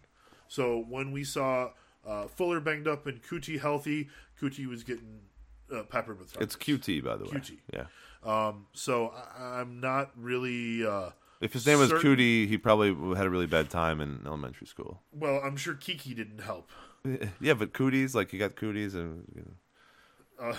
[0.47, 1.71] So when we saw
[2.07, 4.09] uh, Fuller banged up and Coutee healthy,
[4.41, 5.19] Coutee was getting
[5.73, 6.87] uh, peppered with It's targets.
[6.87, 7.31] QT, by the way.
[7.31, 7.57] QT.
[7.73, 7.85] Yeah.
[8.23, 10.85] Um, so I, I'm not really.
[10.85, 11.09] Uh,
[11.41, 14.67] If his name was certain- Cootie, he probably had a really bad time in elementary
[14.67, 15.01] school.
[15.11, 16.69] Well, I'm sure Keke didn't help.
[17.39, 19.51] Yeah, but cooties, like you got cooties, and you know.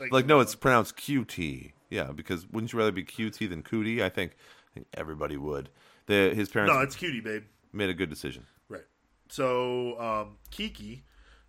[0.00, 1.72] Like, like no, it's pronounced QT.
[1.90, 4.02] Yeah, because wouldn't you rather be QT than cootie?
[4.02, 5.68] I think, I think everybody would.
[6.06, 7.44] The his parents no, it's cutie, babe.
[7.72, 8.46] made a good decision.
[8.68, 8.84] Right.
[9.28, 11.02] So um, Keke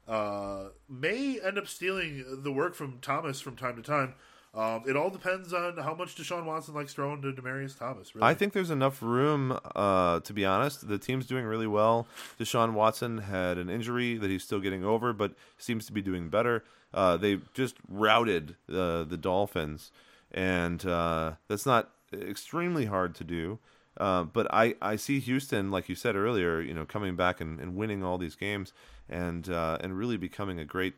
[0.07, 4.15] uh, may end up stealing the work from Thomas from time to time.
[4.55, 8.13] Um, it all depends on how much Deshaun Watson likes throwing to Demaryius Thomas.
[8.13, 8.27] Really.
[8.27, 10.87] I think there's enough room, uh, to be honest.
[10.87, 12.05] The team's doing really well.
[12.39, 16.29] Deshaun Watson had an injury that he's still getting over, but seems to be doing
[16.29, 16.63] better.
[16.93, 19.91] Uh, they just routed uh, the Dolphins,
[20.31, 23.57] and uh, that's not extremely hard to do.
[23.97, 27.59] Uh, but I, I see Houston, like you said earlier, you know, coming back and,
[27.59, 28.71] and winning all these games,
[29.09, 30.93] and uh, and really becoming a great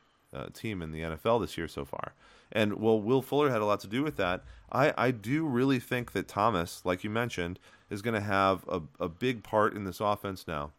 [0.51, 2.11] team in the NFL this year so far.
[2.55, 4.43] And well, Will Fuller had a lot to do with that.
[4.71, 8.81] I, I do really think that Thomas, like you mentioned, is going to have a,
[8.99, 10.71] a big part in this offense now.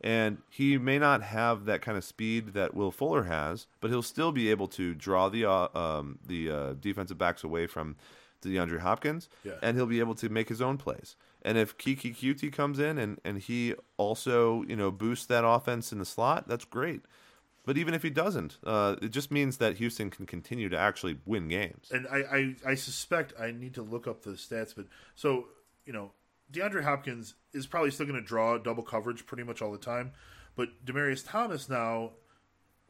[0.00, 4.02] And he may not have that kind of speed that Will Fuller has, but he'll
[4.02, 7.96] still be able to draw the uh, um, the uh, defensive backs away from
[8.42, 9.54] DeAndre Hopkins, Yeah.
[9.60, 11.16] and he'll be able to make his own plays.
[11.42, 15.92] And if Keke Coutee comes in and, and he also you know boosts that offense
[15.92, 17.02] in the slot, that's great.
[17.68, 21.18] But even if he doesn't, uh, it just means that Houston can continue to actually
[21.26, 21.90] win games.
[21.92, 25.48] and I, I, I suspect I need to look up the stats, but so
[25.84, 26.12] you know,
[26.50, 30.12] DeAndre Hopkins is probably still going to draw double coverage pretty much all the time,
[30.56, 32.12] but Demaryius Thomas now,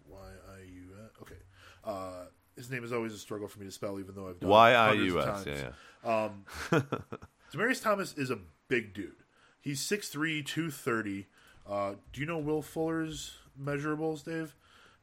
[0.08, 1.10] Y I U S.
[1.22, 1.40] Okay,
[1.82, 4.48] uh, his name is always a struggle for me to spell, even though I've done
[4.48, 5.44] it Y I U S.
[5.44, 5.70] Yeah,
[6.04, 6.28] yeah.
[7.52, 9.24] Demaryius Thomas is a big dude.
[9.60, 11.26] He's 6'3", 230.
[11.68, 14.54] Uh, do you know Will Fuller's measurables, Dave?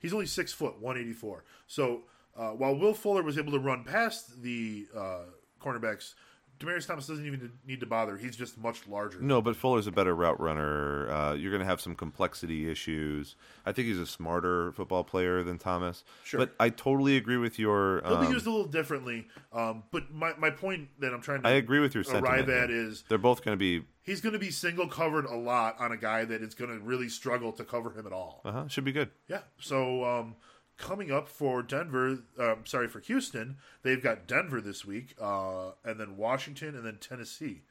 [0.06, 1.46] He's only six foot, one eighty four.
[1.66, 2.04] So
[2.38, 5.24] uh, while Will Fuller was able to run past the uh,
[5.60, 6.14] cornerbacks,
[6.60, 8.18] Demaryius Thomas doesn't even need to bother.
[8.18, 9.20] He's just much larger.
[9.20, 11.10] No, but Fuller's a better route runner.
[11.10, 13.36] Uh, you're going to have some complexity issues.
[13.66, 16.04] I think he's a smarter football player than Thomas.
[16.24, 16.40] Sure.
[16.40, 18.02] But I totally agree with your.
[18.06, 19.28] He'll be um, used a little differently.
[19.52, 22.70] Um, but my, my point that I'm trying to I agree with your arrive at
[22.70, 23.86] is they're both going to be.
[24.04, 26.80] he's going to be single covered a lot on a guy that is going to
[26.80, 28.42] really struggle to cover him at all.
[28.46, 28.68] Uh huh.
[28.68, 29.10] Should be good.
[29.28, 29.40] Yeah.
[29.60, 30.36] So um,
[30.78, 36.00] coming up for Denver, um, sorry for Houston, they've got Denver this week, uh, and
[36.00, 37.62] then Washington, and then Tennessee.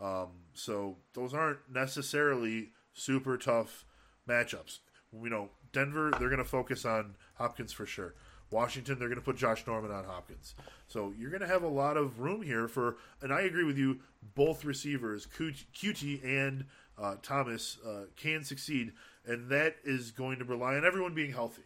[0.00, 3.84] Um, so those aren't necessarily super tough
[4.28, 4.78] matchups.
[5.12, 8.14] You know, Denver, they're going to focus on Hopkins for sure.
[8.50, 10.54] Washington, they're going to put Josh Norman on Hopkins.
[10.86, 13.78] So you're going to have a lot of room here for, and I agree with
[13.78, 14.00] you,
[14.34, 16.66] both receivers, Coutee and
[16.98, 18.92] uh, Thomas, uh, can succeed,
[19.24, 21.62] and that is going to rely on everyone being healthy.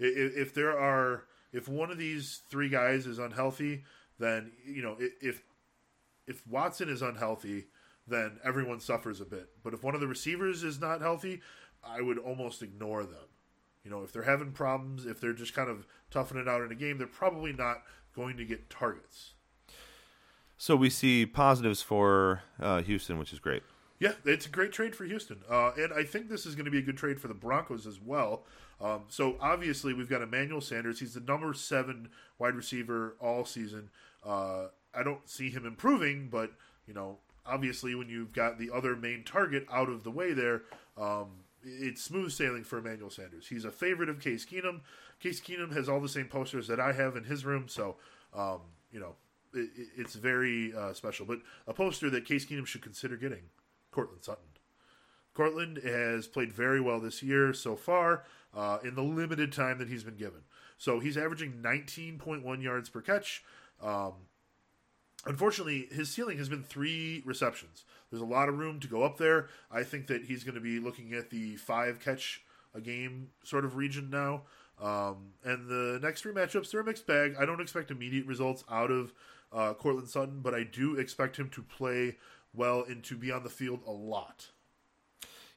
[0.00, 3.84] If there are, if one of these three guys is unhealthy,
[4.18, 5.42] then you know if
[6.26, 7.66] if Watson is unhealthy,
[8.06, 9.50] then everyone suffers a bit.
[9.62, 11.40] But if one of the receivers is not healthy,
[11.82, 13.28] I would almost ignore them.
[13.84, 16.70] You know, if they're having problems, if they're just kind of toughing it out in
[16.70, 17.82] a game, they're probably not
[18.14, 19.34] going to get targets.
[20.58, 23.62] So we see positives for uh, Houston, which is great.
[23.98, 26.70] Yeah, it's a great trade for Houston, uh, and I think this is going to
[26.70, 28.44] be a good trade for the Broncos as well.
[28.80, 31.00] Um, so obviously, we've got Emmanuel Sanders.
[31.00, 32.08] He's the number seven
[32.38, 33.90] wide receiver all season.
[34.24, 36.52] Uh, I don't see him improving, but
[36.86, 40.62] you know, obviously, when you've got the other main target out of the way, there,
[40.96, 41.28] um,
[41.62, 43.46] it's smooth sailing for Emmanuel Sanders.
[43.48, 44.80] He's a favorite of Case Keenum.
[45.20, 47.96] Case Keenum has all the same posters that I have in his room, so
[48.34, 48.60] um,
[48.90, 49.14] you know,
[49.52, 51.26] it, it's very uh, special.
[51.26, 53.42] But a poster that Case Keenum should consider getting.
[53.90, 54.44] Courtland Sutton.
[55.34, 58.24] Courtland has played very well this year so far
[58.54, 60.40] uh, in the limited time that he's been given.
[60.76, 63.44] So he's averaging 19.1 yards per catch.
[63.82, 64.12] Um,
[65.26, 67.84] unfortunately, his ceiling has been three receptions.
[68.10, 69.48] There's a lot of room to go up there.
[69.70, 72.42] I think that he's going to be looking at the five catch
[72.74, 74.42] a game sort of region now.
[74.80, 77.36] Um, and the next three matchups, they're a mixed bag.
[77.38, 79.12] I don't expect immediate results out of
[79.52, 82.16] uh, Courtland Sutton, but I do expect him to play
[82.54, 84.48] well and to be on the field a lot.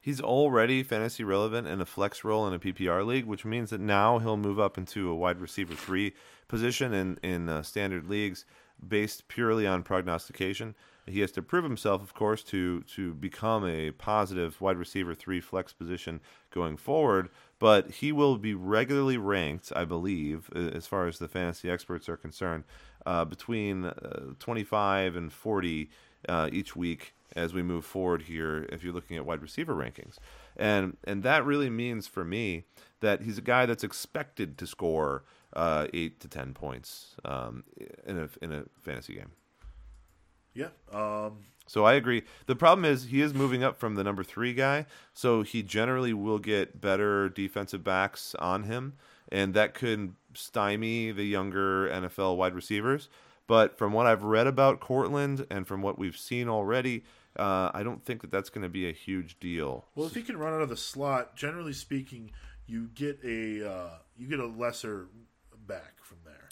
[0.04, 3.80] He's already fantasy relevant in a flex role in a PPR league, which means that
[3.80, 6.12] now he'll move up into a wide receiver three
[6.46, 8.44] position in in uh, standard leagues
[8.86, 10.74] based purely on prognostication.
[11.06, 15.40] He has to prove himself, of course, to to become a positive wide receiver three
[15.40, 17.30] flex position going forward.
[17.58, 22.18] But he will be regularly ranked, I believe, as far as the fantasy experts are
[22.18, 22.64] concerned,
[23.06, 25.88] uh, between uh, 25 and 40
[26.28, 28.66] uh, each week as we move forward here.
[28.70, 30.16] If you're looking at wide receiver rankings,
[30.56, 32.64] and and that really means for me
[33.00, 37.64] that he's a guy that's expected to score uh, eight to ten points um,
[38.06, 39.32] in a in a fantasy game.
[40.54, 40.68] Yeah.
[40.92, 42.22] Um, So I agree.
[42.46, 46.12] The problem is he is moving up from the number three guy, so he generally
[46.12, 48.94] will get better defensive backs on him,
[49.32, 53.08] and that could stymie the younger NFL wide receivers.
[53.46, 57.04] But from what I've read about Courtland and from what we've seen already,
[57.38, 59.86] uh, I don't think that that's going to be a huge deal.
[59.94, 62.30] well, if he can run out of the slot, generally speaking,
[62.66, 65.08] you get a uh, you get a lesser
[65.66, 66.48] back from there.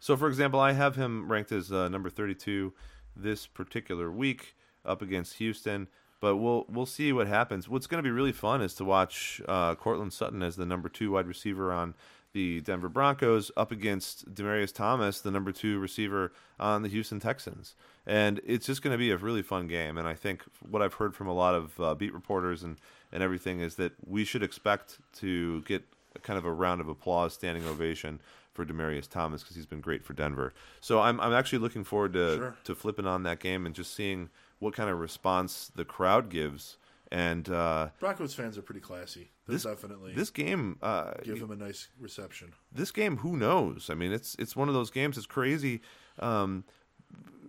[0.00, 2.72] So, for example, I have him ranked as uh, number 32
[3.14, 5.88] this particular week up against Houston.
[6.20, 7.68] But we'll we'll see what happens.
[7.68, 10.88] What's going to be really fun is to watch uh, Courtland Sutton as the number
[10.88, 11.94] two wide receiver on
[12.32, 17.74] the Denver Broncos up against Demaryius Thomas, the number two receiver on the Houston Texans,
[18.06, 19.98] and it's just going to be a really fun game.
[19.98, 22.76] And I think what I've heard from a lot of uh, beat reporters and
[23.12, 25.82] and everything is that we should expect to get
[26.22, 28.20] kind of a round of applause, standing ovation
[28.54, 30.52] for Demaryius Thomas because he's been great for Denver.
[30.80, 32.56] So I'm I'm actually looking forward to Sure.
[32.64, 36.76] to flipping on that game and just seeing what kind of response the crowd gives.
[37.10, 39.31] And uh, Broncos fans are pretty classy.
[39.48, 42.52] This definitely this game, uh, give him a nice reception.
[42.72, 43.90] this game, who knows?
[43.90, 45.16] I mean, it's it's one of those games.
[45.18, 45.80] It's crazy,
[46.20, 46.64] um,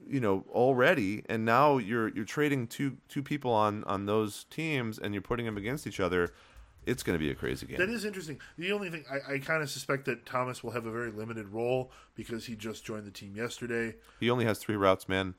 [0.08, 4.98] you know, already, and now you're you're trading two two people on on those teams,
[4.98, 6.34] and you're putting them against each other.
[6.86, 7.78] It's going to be a crazy game.
[7.78, 8.42] That is interesting.
[8.58, 11.48] The only thing I, I kind of suspect that Thomas will have a very limited
[11.48, 13.96] role because he just joined the team yesterday.
[14.20, 15.36] He only has three routes, man.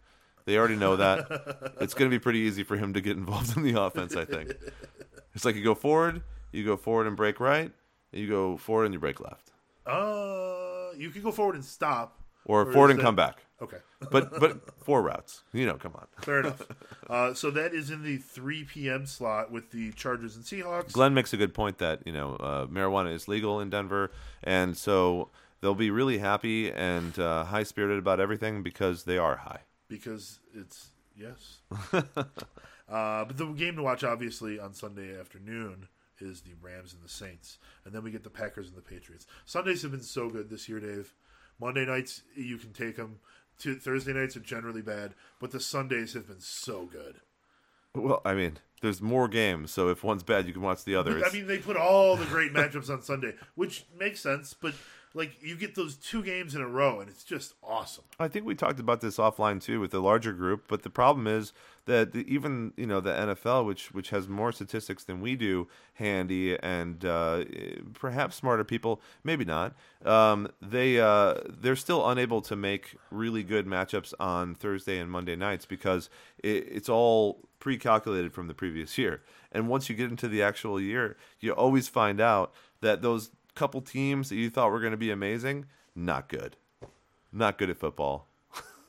[0.47, 1.75] They already know that.
[1.81, 4.25] it's going to be pretty easy for him to get involved in the offense, I
[4.25, 4.55] think.
[5.35, 6.23] It's like you go forward,
[6.55, 7.73] you go forward and break right,
[8.13, 9.51] you go forward and you break left.
[9.87, 13.39] Uh, you can go forward and stop, Or Or forward and that- come back.
[13.63, 13.79] Okay,
[14.11, 14.53] But but
[14.85, 15.43] four routes.
[15.53, 16.07] You know, come on.
[16.21, 16.61] fair enough.
[17.09, 19.07] Uh, so that is in the 3 p.m.
[19.07, 20.93] slot with the Chargers and Seahawks.
[20.93, 24.11] Glenn makes a good point that, you know, uh, marijuana is legal in Denver
[24.43, 25.31] and so
[25.61, 29.61] they'll be really happy and uh, high spirited about everything because they are high.
[29.89, 31.61] because it's yes.
[31.93, 35.89] uh, but the game to watch, obviously, on Sunday afternoon
[36.21, 39.27] is the Rams and the Saints, and then we get the Packers and the Patriots.
[39.45, 41.15] Sundays have been so good this year, Dave.
[41.61, 43.21] Monday nights you can take them.
[43.61, 47.21] To Thursday nights are generally bad, but the Sundays have been so good.
[47.95, 51.25] Well, I mean, there's more games, so if one's bad, you can watch the other.
[51.25, 54.55] I mean, they put all the great matchups on Sunday, which makes sense.
[54.61, 54.75] But
[55.15, 58.05] like, you get those two games in a row, and it's just awesome.
[58.19, 61.29] I think we talked about this offline too with the larger group, but the problem
[61.29, 61.53] is
[61.87, 65.69] that the, even you know the NFL, which which has more statistics than we do,
[65.95, 67.45] handy and uh,
[67.93, 69.75] perhaps smarter people, maybe not.
[70.05, 75.37] Um, they uh, they're still unable to make really good matchups on Thursday and Monday
[75.37, 76.11] nights because
[76.43, 79.23] it, it's all pre-calculated from the previous year.
[79.51, 83.81] And once you get into the actual year, you always find out that those couple
[83.81, 86.57] teams that you thought were going to be amazing, not good
[87.35, 88.29] not good at football.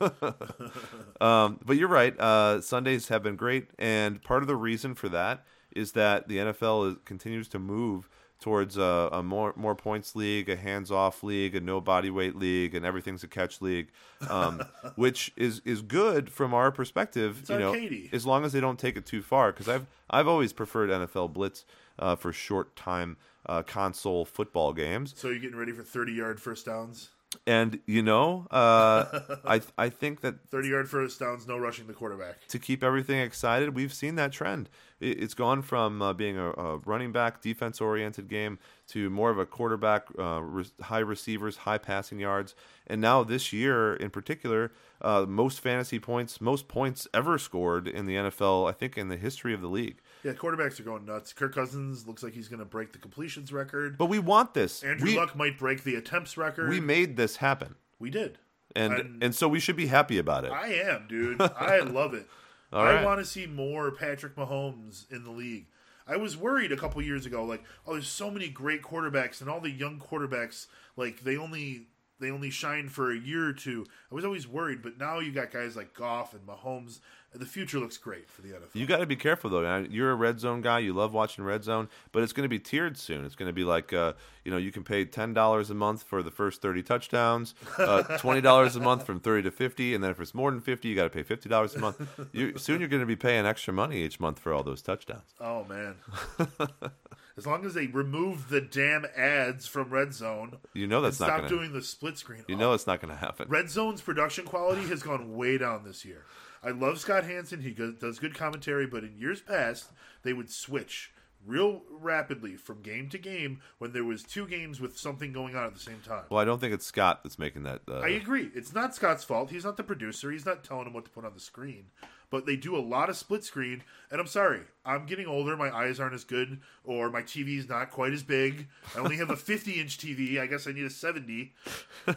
[1.20, 2.18] um, but you're right.
[2.18, 5.44] Uh, Sundays have been great, and part of the reason for that
[5.74, 8.08] is that the NFL is, continues to move
[8.38, 12.36] towards a, a more more points league, a hands off league, a no body weight
[12.36, 13.88] league, and everything's a catch league,
[14.28, 14.62] um,
[14.96, 17.38] which is is good from our perspective.
[17.40, 17.74] It's you know,
[18.12, 19.52] as long as they don't take it too far.
[19.52, 21.64] Because I've I've always preferred NFL blitz
[21.98, 23.16] uh, for short time
[23.46, 25.14] uh, console football games.
[25.16, 27.10] So you're getting ready for 30 yard first downs.
[27.46, 31.92] And you know, uh, I I think that 30 yard first downs, no rushing the
[31.92, 32.46] quarterback.
[32.48, 34.68] to keep everything excited, we've seen that trend.
[35.00, 39.30] It, it's gone from uh, being a, a running back, defense oriented game to more
[39.30, 42.54] of a quarterback, uh, re- high receivers, high passing yards.
[42.86, 44.72] And now this year in particular,
[45.02, 49.16] uh, most fantasy points, most points ever scored in the NFL, I think, in the
[49.16, 49.98] history of the league.
[50.24, 51.32] Yeah, quarterbacks are going nuts.
[51.32, 53.96] Kirk Cousins looks like he's going to break the completions record.
[53.98, 54.82] But we want this.
[54.82, 56.68] Andrew we, Luck might break the attempts record.
[56.68, 57.76] we made this happen.
[57.98, 58.38] We did.
[58.74, 60.52] And, And- and so we should be happy about it.
[60.52, 61.40] I am, dude.
[61.56, 62.26] I love it.
[62.72, 63.04] All I right.
[63.04, 65.66] want to see more Patrick Mahomes in the league.
[66.08, 69.48] I was worried a couple years ago, like, oh, there's so many great quarterbacks, and
[69.50, 71.86] all the young quarterbacks, like, they only
[72.20, 73.86] they only shine for a year or two.
[74.10, 77.00] I was always worried, but now you got guys like Goff and Mahomes.
[77.34, 78.70] The future looks great for the NFL.
[78.72, 79.60] You got to be careful though.
[79.60, 80.78] Now, You're a red zone guy.
[80.78, 83.26] You love watching red zone, but it's going to be tiered soon.
[83.26, 84.14] It's going to be like, uh,
[84.44, 88.02] you know, you can pay ten dollars a month for the first thirty touchdowns, uh,
[88.18, 90.88] twenty dollars a month from thirty to fifty, and then if it's more than fifty,
[90.88, 92.00] you got to pay fifty dollars a month.
[92.32, 95.34] You, soon you're going to be paying extra money each month for all those touchdowns.
[95.38, 95.96] Oh man.
[97.36, 101.26] as long as they remove the damn ads from Red Zone, You know that's not
[101.26, 101.56] stop going to.
[101.56, 102.44] doing the split screen.
[102.48, 103.48] You know it's not going to happen.
[103.48, 106.24] Red Zone's production quality has gone way down this year.
[106.62, 109.90] I love Scott Hanson; he does good commentary, but in years past,
[110.22, 111.12] they would switch
[111.44, 115.64] real rapidly from game to game when there was two games with something going on
[115.64, 116.24] at the same time.
[116.28, 117.82] Well, I don't think it's Scott that's making that.
[117.88, 118.50] Uh, I agree.
[118.52, 119.50] It's not Scott's fault.
[119.50, 120.32] He's not the producer.
[120.32, 121.84] He's not telling him what to put on the screen.
[122.28, 125.56] But they do a lot of split screen, and I'm sorry, I'm getting older.
[125.56, 128.66] My eyes aren't as good, or my TV's not quite as big.
[128.96, 130.40] I only have a 50 inch TV.
[130.40, 131.52] I guess I need a 70.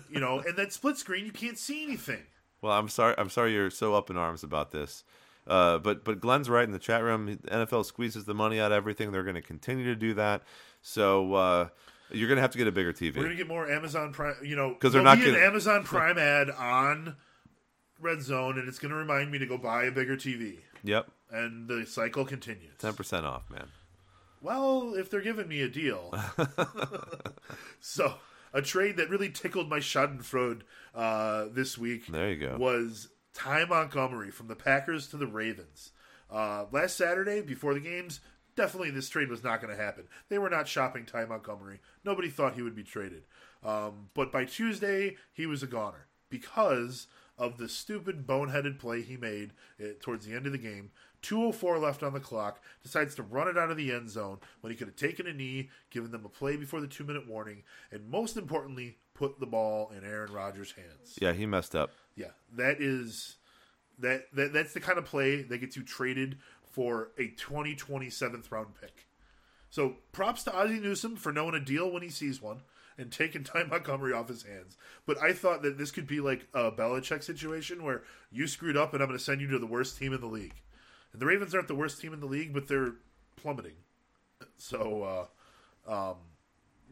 [0.10, 2.24] You know, and that split screen, you can't see anything.
[2.62, 3.14] Well, I'm sorry.
[3.18, 5.04] I'm sorry you're so up in arms about this.
[5.48, 7.38] Uh, but but Glenn's right in the chat room.
[7.46, 9.12] NFL squeezes the money out of everything.
[9.12, 10.44] They're going to continue to do that.
[10.82, 11.68] So uh,
[12.12, 13.16] you're going to have to get a bigger TV.
[13.16, 14.36] We're gonna get more Amazon Prime.
[14.44, 17.16] You know, because they're not be an gonna- Amazon Prime ad on
[18.02, 20.60] Red Zone, and it's gonna remind me to go buy a bigger TV.
[20.84, 22.76] Yep, And the cycle continues.
[22.78, 23.68] ten percent off, man.
[24.42, 26.14] Well, if they're giving me a deal.
[27.80, 28.16] so,
[28.54, 30.62] a trade that really tickled my Schadenfreude
[30.96, 32.58] uh, this week There you go.
[32.58, 35.92] was Ty Montgomery from the Packers to the Ravens.
[36.32, 38.22] Uh, last Saturday, before the games,
[38.56, 40.06] definitely this trade was not going to happen.
[40.30, 41.80] They were not shopping Ty Montgomery.
[42.06, 43.24] Nobody thought he would be traded.
[43.64, 47.08] Um, but by Tuesday, he was a goner because
[47.40, 50.92] of the stupid boneheaded play he made uh, towards the end of the game.
[51.22, 54.72] 204 left on the clock, decides to run it out of the end zone when
[54.72, 57.64] he could have taken a knee, given them a play before the two minute warning,
[57.92, 61.18] and most importantly, put the ball in Aaron Rodgers' hands.
[61.20, 61.92] Yeah, he messed up.
[62.16, 63.38] Yeah, that is
[64.00, 66.38] that, that that's the kind of play that gets you traded
[66.72, 69.08] for a 2027th round pick.
[69.70, 72.62] So props to Ozzie Newsome for knowing a deal when he sees one
[73.00, 74.78] and taking Ty Montgomery off his hands.
[75.06, 78.94] But I thought that this could be like a Belichick situation where you screwed up
[78.94, 80.56] and I'm going to send you to the worst team in the league.
[81.14, 82.96] And the Ravens aren't the worst team in the league, but they're
[83.38, 83.76] plummeting.
[84.58, 85.28] So
[85.88, 86.18] uh, um,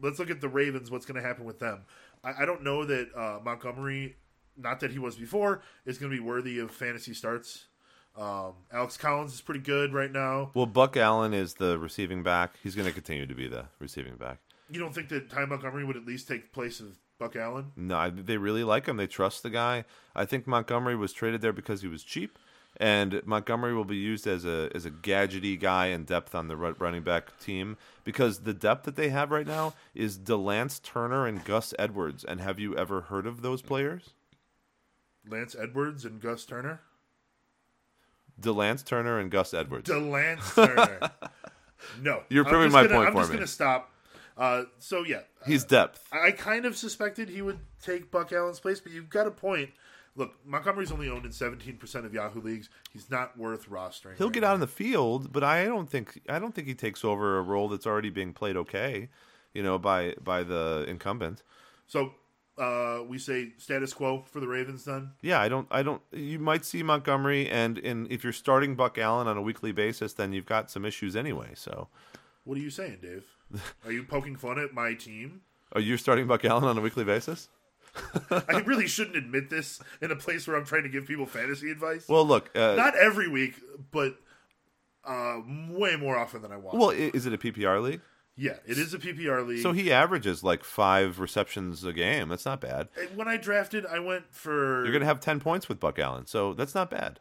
[0.00, 0.90] let's look at the Ravens.
[0.90, 1.82] What's going to happen with them?
[2.24, 4.16] I, I don't know that uh, Montgomery,
[4.56, 7.66] not that he was before, is going to be worthy of fantasy starts.
[8.16, 10.50] Um, Alex Collins is pretty good right now.
[10.54, 12.54] Well, Buck Allen is the receiving back.
[12.62, 14.38] He's going to continue to be the receiving back.
[14.70, 17.72] You don't think that Ty Montgomery would at least take place of Buck Allen?
[17.76, 18.96] No, I- they really like him.
[18.96, 19.84] They trust the guy.
[20.14, 22.38] I think Montgomery was traded there because he was cheap,
[22.76, 26.56] and Montgomery will be used as a as a gadgety guy and depth on the
[26.56, 31.44] running back team because the depth that they have right now is De'Lance Turner and
[31.44, 32.24] Gus Edwards.
[32.24, 34.10] And have you ever heard of those players?
[35.28, 36.80] Lance Edwards and Gus Turner?
[38.40, 39.90] De'Lance Turner and Gus Edwards.
[39.90, 41.10] De'Lance Turner.
[42.02, 42.22] no.
[42.28, 43.90] You're I'm proving my gonna- point I'm for just going to stop.
[44.38, 45.22] Uh, so, yeah.
[45.44, 46.06] He's depth.
[46.12, 49.70] I kind of suspected he would take Buck Allen's place, but you've got a point.
[50.14, 52.68] Look, Montgomery's only owned in 17% of Yahoo leagues.
[52.92, 54.16] He's not worth rostering.
[54.16, 56.74] He'll right get out in the field, but I don't think I don't think he
[56.74, 59.10] takes over a role that's already being played okay,
[59.54, 61.44] you know, by by the incumbent.
[61.86, 62.14] So,
[62.58, 65.12] uh, we say status quo for the Ravens then?
[65.22, 68.98] Yeah, I don't I don't you might see Montgomery and in if you're starting Buck
[68.98, 71.50] Allen on a weekly basis, then you've got some issues anyway.
[71.54, 71.86] So
[72.42, 73.24] What are you saying, Dave?
[73.84, 75.42] Are you poking fun at my team?
[75.72, 77.48] Are you starting Buck Allen on a weekly basis?
[78.30, 81.70] I really shouldn't admit this in a place where I'm trying to give people fantasy
[81.70, 82.06] advice.
[82.08, 83.54] Well, look, uh, not every week,
[83.90, 84.16] but
[85.04, 85.40] Uh,
[85.70, 86.76] way more often than I want.
[86.78, 88.00] Well, is it a PPR league?
[88.36, 89.62] yeah, it is a PPR league.
[89.62, 92.28] So he averages like five receptions a game.
[92.28, 92.88] That's not bad.
[93.16, 96.52] When I drafted, I went for You're gonna have ten points with Buck Allen, so
[96.52, 97.20] that's not bad.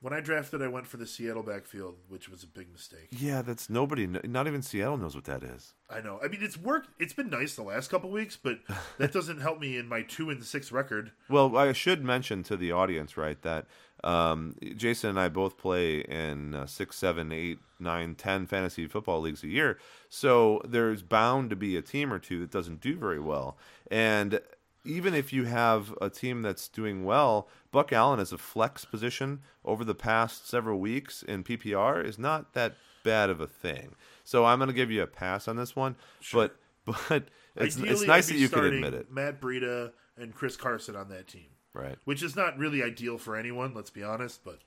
[0.00, 3.08] When I drafted, I went for the Seattle backfield, which was a big mistake.
[3.10, 4.06] Yeah, that's nobody.
[4.06, 5.74] Not even Seattle knows what that is.
[5.90, 6.18] I know.
[6.24, 6.88] I mean, it's worked.
[6.98, 8.60] It's been nice the last couple weeks, but
[8.98, 11.12] that doesn't help me in my two and six record.
[11.28, 13.66] Well, I should mention to the audience, right, that
[14.02, 19.20] um, Jason and I both play in uh, six, seven, eight, nine, ten fantasy football
[19.20, 19.78] leagues a year.
[20.08, 23.58] So there's bound to be a team or two that doesn't do very well.
[23.90, 24.40] And
[24.84, 29.40] even if you have a team that's doing well, Buck Allen as a flex position
[29.64, 32.74] over the past several weeks in PPR is not that
[33.04, 33.94] bad of a thing.
[34.24, 35.96] So I'm going to give you a pass on this one.
[36.32, 40.56] But but it's, Ideally, it's nice that you can admit it, Matt Breida and Chris
[40.56, 41.96] Carson on that team, right?
[42.04, 43.74] which is not really ideal for anyone.
[43.74, 44.60] Let's be honest, but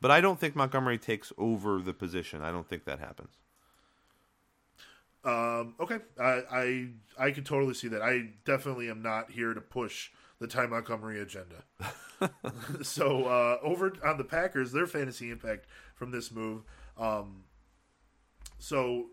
[0.00, 2.42] But I don't think Montgomery takes over the position.
[2.42, 3.38] I don't think that happens.
[5.24, 8.02] Um, okay, I, I I can totally see that.
[8.02, 11.64] I definitely am not here to push the Ty Montgomery agenda.
[12.82, 16.62] so uh, over on the Packers, their fantasy impact from this move.
[16.96, 17.44] Um,
[18.58, 19.08] so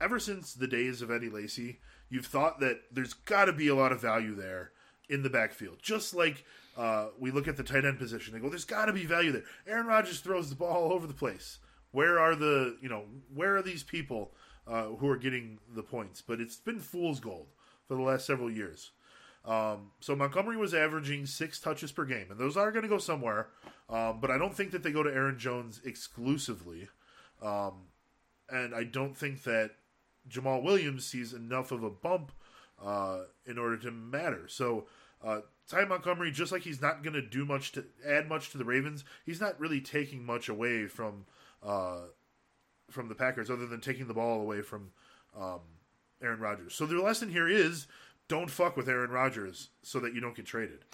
[0.00, 3.74] ever since the days of Eddie Lacy, you've thought that there's got to be a
[3.74, 4.72] lot of value there
[5.08, 5.78] in the backfield.
[5.82, 6.44] Just like
[6.76, 9.32] uh, we look at the tight end position they go, there's got to be value
[9.32, 9.44] there.
[9.66, 11.58] Aaron Rodgers throws the ball all over the place.
[11.90, 14.32] Where are the you know where are these people
[14.66, 16.22] uh, who are getting the points?
[16.22, 17.48] But it's been fool's gold
[17.86, 18.92] for the last several years.
[19.44, 22.98] Um, so Montgomery was averaging six touches per game, and those are going to go
[22.98, 23.48] somewhere.
[23.88, 26.88] Um, but I don't think that they go to Aaron Jones exclusively,
[27.42, 27.88] um,
[28.48, 29.72] and I don't think that
[30.28, 32.30] Jamaal Williams sees enough of a bump
[32.82, 34.46] uh, in order to matter.
[34.46, 34.86] So
[35.24, 38.58] uh, Ty Montgomery, just like he's not going to do much to add much to
[38.58, 41.26] the Ravens, he's not really taking much away from
[41.62, 42.02] uh,
[42.92, 44.90] from the Packers, other than taking the ball away from
[45.38, 45.60] um,
[46.22, 46.74] Aaron Rodgers.
[46.74, 47.86] So the lesson here is
[48.28, 50.84] don't fuck with Aaron Rodgers so that you don't get traded.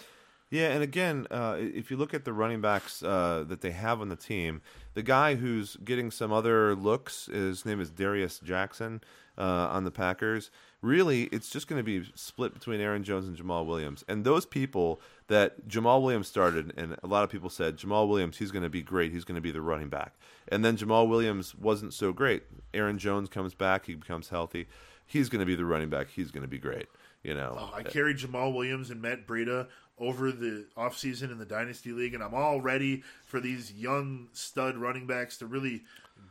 [0.49, 4.01] Yeah, and again, uh, if you look at the running backs uh, that they have
[4.01, 4.61] on the team,
[4.95, 9.01] the guy who's getting some other looks, his name is Darius Jackson
[9.37, 10.49] uh, on the Packers.
[10.81, 14.05] Really, it's just going to be split between Aaron Jones and Jamaal Williams.
[14.07, 18.37] And those people that Jamaal Williams started, and a lot of people said, Jamaal Williams,
[18.37, 19.11] he's going to be great.
[19.11, 20.13] He's going to be the running back.
[20.47, 22.43] And then Jamaal Williams wasn't so great.
[22.73, 24.67] Aaron Jones comes back, he becomes healthy.
[25.05, 26.07] He's going to be the running back.
[26.09, 26.87] He's going to be great.
[27.23, 29.67] You know, Oh, I carried Jamal Williams and Matt Breida
[29.97, 34.77] over the offseason in the Dynasty League, and I'm all ready for these young stud
[34.77, 35.83] running backs to really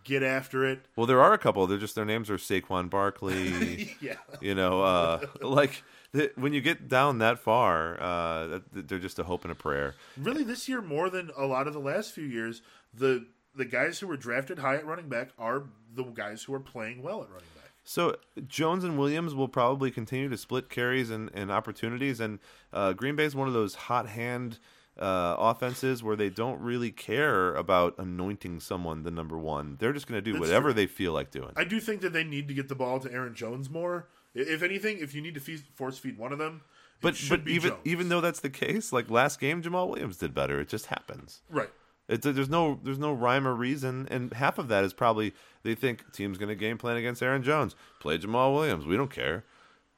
[0.05, 0.81] get after it.
[0.97, 1.67] Well, there are a couple.
[1.67, 3.97] They're just their names are Saquon Barkley.
[4.01, 4.15] Yeah.
[4.41, 5.83] you know, uh, like
[6.13, 9.95] the, when you get down that far, uh, they're just a hope and a prayer.
[10.17, 12.63] Really, this year more than a lot of the last few years,
[12.95, 15.65] the the guys who were drafted high at running back are
[15.95, 17.73] the guys who are playing well at running back.
[17.85, 18.17] So
[18.47, 22.39] Jones and Williams will probably continue to split carries and, and opportunities, and
[22.73, 24.59] uh, Green Bay is one of those hot hand
[24.99, 29.77] uh, offenses where they don't really care about anointing someone the number one.
[29.79, 30.75] They're just going to do That's whatever true.
[30.75, 31.53] they feel like doing.
[31.57, 34.09] I do think that they need to get the ball to Aaron Jones more.
[34.35, 36.63] If anything, if you need to feed, force feed one of them,
[37.01, 37.83] but but even Jones.
[37.85, 40.61] even though that's the case, like last game, Jamaal Williams did better.
[40.61, 41.41] It just happens.
[41.51, 41.71] right.
[42.09, 45.75] It's, there's no there's no rhyme or reason, and half of that is probably they
[45.75, 47.77] think team's going to game plan against Aaron Jones.
[48.01, 48.87] Play Jamaal Williams.
[48.87, 49.45] We don't care.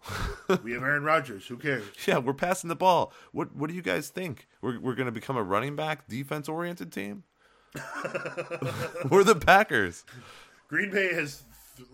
[0.64, 1.46] We have Aaron Rodgers.
[1.46, 1.84] Who cares?
[2.06, 3.12] Yeah, we're passing the ball.
[3.32, 4.48] What what do you guys think?
[4.60, 7.24] We're we're going to become a running back defense oriented team.
[9.10, 10.04] we're the Packers.
[10.68, 11.42] Green Bay has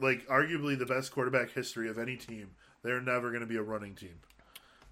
[0.01, 2.53] like arguably the best quarterback history of any team.
[2.83, 4.19] They're never going to be a running team.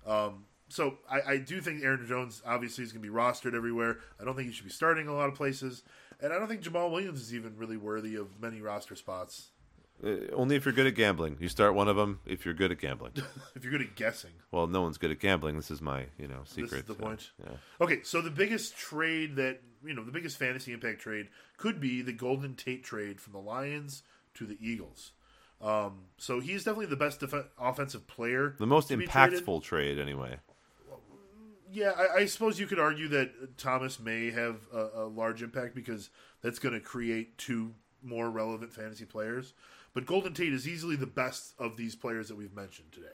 [0.07, 3.99] Um, so I, I do think Aaron Jones obviously is going to be rostered everywhere.
[4.21, 5.83] I don't think he should be starting a lot of places,
[6.21, 9.51] and I don't think Jamaal Williams is even really worthy of many roster spots.
[10.05, 11.37] Uh, only if you're good at gambling.
[11.41, 13.13] You start one of them if you're good at gambling.
[13.55, 15.57] If you're good at guessing, Well, no one's good at gambling.
[15.57, 16.71] This is my you know secret.
[16.71, 17.31] this is the so, point.
[17.43, 17.53] Yeah.
[17.81, 22.03] Okay, so the biggest trade that you know, the biggest fantasy impact trade could be
[22.03, 24.03] the Golden Tate trade from the Lions
[24.35, 25.13] to the Eagles.
[25.61, 28.55] Um, so he's definitely the best def- offensive player.
[28.59, 30.39] The most impactful trade, anyway.
[31.71, 35.75] Yeah, I, I suppose you could argue that Thomas may have a, a large impact
[35.75, 37.75] because that's going to create two
[38.05, 39.53] more relevant fantasy players.
[39.93, 43.07] But Golden Tate is easily the best of these players that we've mentioned today.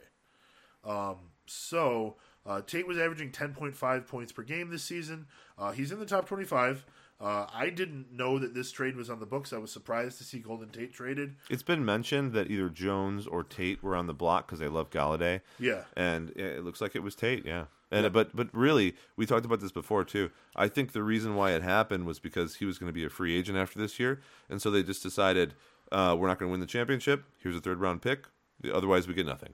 [0.83, 5.27] Um, so uh, Tate was averaging 10.5 points per game this season.
[5.57, 6.85] Uh, he's in the top 25.
[7.19, 9.53] Uh, I didn't know that this trade was on the books.
[9.53, 11.35] I was surprised to see Golden Tate traded.
[11.51, 14.89] It's been mentioned that either Jones or Tate were on the block because they love
[14.89, 15.41] Golladay.
[15.59, 15.83] Yeah.
[15.95, 17.45] And it looks like it was Tate.
[17.45, 17.65] Yeah.
[17.91, 20.31] And but but really, we talked about this before too.
[20.55, 23.09] I think the reason why it happened was because he was going to be a
[23.09, 25.55] free agent after this year, and so they just decided
[25.91, 27.25] uh, we're not going to win the championship.
[27.43, 28.27] Here's a third round pick.
[28.71, 29.53] Otherwise, we get nothing.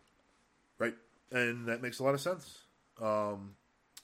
[0.78, 0.94] Right,
[1.32, 2.60] and that makes a lot of sense.
[3.02, 3.56] Um,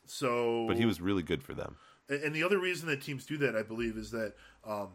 [0.05, 1.75] so, But he was really good for them.
[2.09, 4.33] And and the other reason that teams do that, I believe, is that
[4.65, 4.89] um,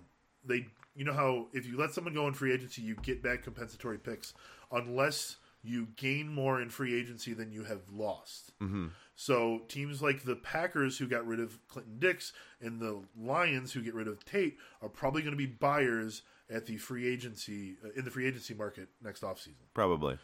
[0.44, 0.66] they,
[0.97, 3.98] you know, how if you let someone go in free agency, you get back compensatory
[3.98, 4.35] picks,
[4.73, 8.52] unless you gain more in free agency than you have lost.
[8.60, 8.86] Mm-hmm.
[9.20, 13.82] So teams like the Packers, who got rid of Clinton Dix, and the Lions, who
[13.82, 17.88] get rid of Tate, are probably going to be buyers at the free agency uh,
[17.96, 19.66] in the free agency market next offseason.
[19.74, 20.18] Probably.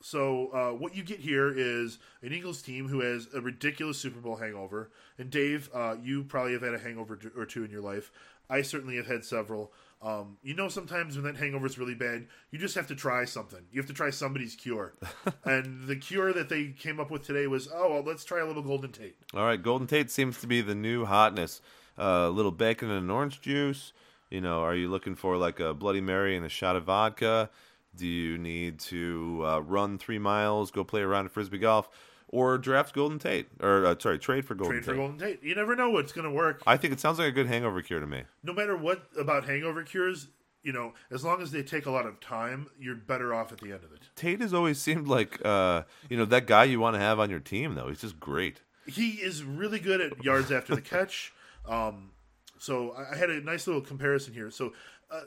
[0.00, 4.20] So uh, what you get here is an Eagles team who has a ridiculous Super
[4.20, 4.92] Bowl hangover.
[5.18, 8.12] And Dave, uh, you probably have had a hangover or two in your life.
[8.48, 9.72] I certainly have had several.
[10.00, 13.24] Um, you know, sometimes when that hangover is really bad, you just have to try
[13.24, 13.64] something.
[13.72, 14.94] You have to try somebody's cure.
[15.44, 18.46] and the cure that they came up with today was, oh, well, let's try a
[18.46, 19.16] little Golden Tate.
[19.34, 21.60] All right, Golden Tate seems to be the new hotness.
[21.96, 23.92] A little bacon and an orange juice.
[24.30, 27.50] You know, are you looking for like a Bloody Mary and a shot of vodka?
[27.96, 31.88] Do you need to uh, run three miles, go play around at frisbee golf,
[32.28, 33.48] or draft Golden Tate?
[33.60, 35.42] Or uh, sorry, trade for Golden Trade for Golden Tate.
[35.42, 36.62] You never know what's going to work.
[36.66, 38.22] I think it sounds like a good hangover cure to me.
[38.42, 40.28] no matter what about hangover cures,
[40.62, 43.58] you know, as long as they take a lot of time, you're better off at
[43.60, 44.08] the end of it.
[44.16, 47.30] Tate has always seemed like uh, you know that guy you want to have on
[47.30, 47.88] your team, though.
[47.88, 48.60] He's just great.
[48.86, 51.32] he is really good at yards after the catch.
[51.66, 52.10] Um,
[52.58, 54.50] so I I had a nice little comparison here.
[54.50, 54.72] So
[55.10, 55.22] uh,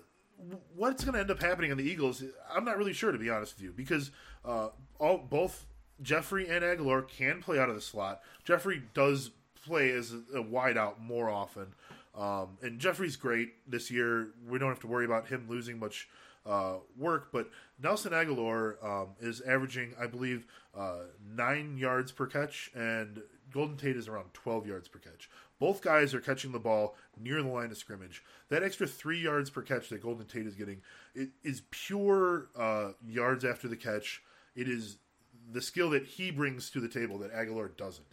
[0.75, 2.23] what's going to end up happening on the Eagles?
[2.53, 4.11] I'm not really sure to be honest with you because
[4.43, 4.69] uh,
[4.99, 5.65] all both
[6.01, 8.21] Jeffery and Agholor can play out of the slot.
[8.43, 9.31] Jeffery does
[9.65, 11.67] play as a, a wide out more often,
[12.15, 14.29] um, and Jeffery's great this year.
[14.47, 16.09] We don't have to worry about him losing much
[16.45, 17.31] uh, work.
[17.31, 17.49] But
[17.81, 20.45] Nelson Agholor um, is averaging, I believe,
[20.75, 21.03] uh,
[21.35, 23.21] nine yards per catch, and
[23.51, 25.29] Golden Tate is around 12 yards per catch.
[25.59, 28.23] Both guys are catching the ball near the line of scrimmage.
[28.49, 30.81] That extra three yards per catch that Golden Tate is getting
[31.43, 34.23] is pure uh, yards after the catch.
[34.55, 34.97] It is
[35.51, 38.05] the skill that he brings to the table that Agholor doesn't.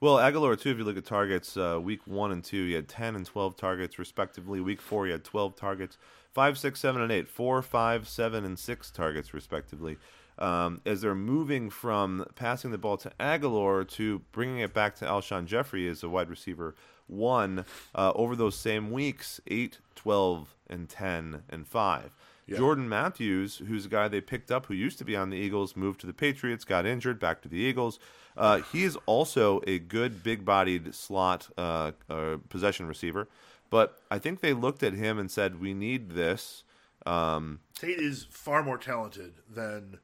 [0.00, 0.70] Well, Agholor too.
[0.70, 3.56] If you look at targets, uh, week one and two, he had ten and twelve
[3.56, 4.60] targets respectively.
[4.60, 5.98] Week four, he had twelve targets.
[6.32, 7.28] Five, six, seven, and eight.
[7.28, 9.96] Four, five, seven, and six targets respectively.
[10.36, 15.04] Um, as they're moving from passing the ball to Agholor to bringing it back to
[15.04, 16.74] Alshon Jeffery as a wide receiver
[17.06, 17.64] one
[17.94, 22.10] uh, over those same weeks 8 12 and 10 and 5
[22.46, 22.58] Yeah.
[22.58, 25.76] jordan matthews who's a guy they picked up who used to be on the eagles
[25.76, 27.98] moved to the patriots got injured back to the eagles.
[28.36, 33.28] Uh, he is also a good big-bodied slot uh, uh, possession receiver.
[33.70, 36.64] But i think they looked at him and said we need this.
[37.06, 39.98] Um, Tate is far more talented than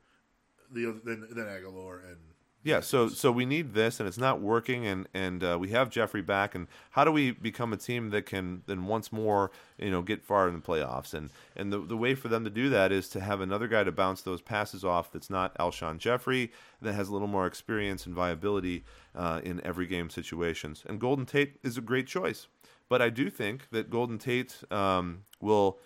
[0.70, 2.18] the than, than Agholor and
[2.62, 5.88] Yeah, so so we need this, and it's not working, and and uh, we have
[5.88, 9.90] Jeffery back, and how do we become a team that can then once more you
[9.90, 12.68] know get far in the playoffs, and and the the way for them to do
[12.68, 16.52] that is to have another guy to bounce those passes off that's not Alshon Jeffery
[16.82, 18.84] that has a little more experience and viability
[19.14, 22.46] uh, in every game situations, and Golden Tate is a great choice,
[22.90, 25.78] but I do think that Golden Tate um, will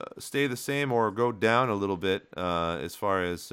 [0.00, 3.52] uh, stay the same or go down a little bit uh, as far as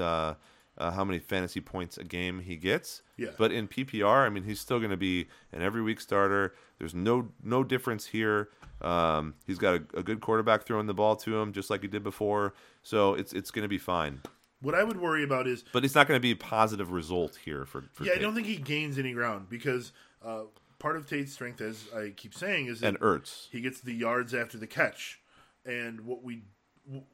[0.77, 3.01] uh, how many fantasy points a game he gets.
[3.17, 3.29] Yeah.
[3.37, 6.55] But in PPR, I mean, he's still going to be an every week starter.
[6.79, 8.49] There's no no difference here.
[8.81, 11.87] Um, he's got a, a good quarterback throwing the ball to him, just like he
[11.87, 12.53] did before.
[12.81, 14.21] So it's it's going to be fine.
[14.61, 17.37] what I would worry about is But it's not going to be a positive result
[17.45, 17.83] here for.
[17.93, 19.91] for yeah, I don't think he gains any ground because
[20.25, 20.43] uh,
[20.79, 23.47] part of Tate's strength, as I keep saying, is And Ertz.
[23.51, 25.21] he gets the yards after the catch,
[25.65, 26.41] and what we
[26.85, 27.05] w-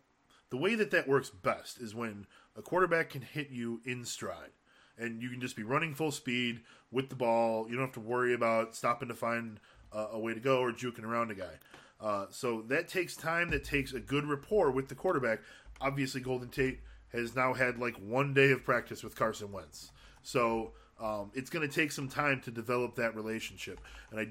[0.50, 2.26] the way that that works best is when
[2.60, 4.52] a quarterback can hit you in stride,
[4.98, 6.60] and you can just be running full speed
[6.92, 7.66] with the ball.
[7.70, 9.62] You don't have to worry about stopping to find
[9.94, 11.54] uh, a way to go or juking around a guy.
[12.02, 13.50] Uh, so that takes time.
[13.50, 15.40] That takes a good rapport with the quarterback.
[15.80, 16.82] Obviously, Golden Tate
[17.14, 19.92] has now had like one day of practice with Carson Wentz,
[20.22, 23.80] so um, it's going to take some time to develop that relationship.
[24.12, 24.28] And I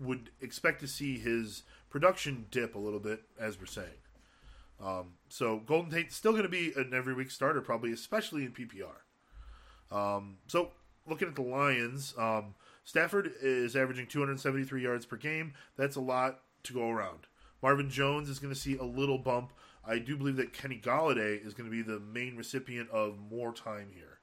[0.00, 3.88] would expect to see his production dip a little bit, as we're saying.
[4.80, 8.52] Um, so Golden Tate's still going to be an every week starter, probably, especially in
[8.52, 9.02] PPR.
[9.90, 10.70] Um, so
[11.06, 15.54] looking at the Lions, um, Stafford is averaging 273 yards per game.
[15.76, 17.26] That's a lot to go around.
[17.62, 19.52] Marvin Jones is going to see a little bump.
[19.84, 23.52] I do believe that Kenny Golladay is going to be the main recipient of more
[23.52, 24.18] time here.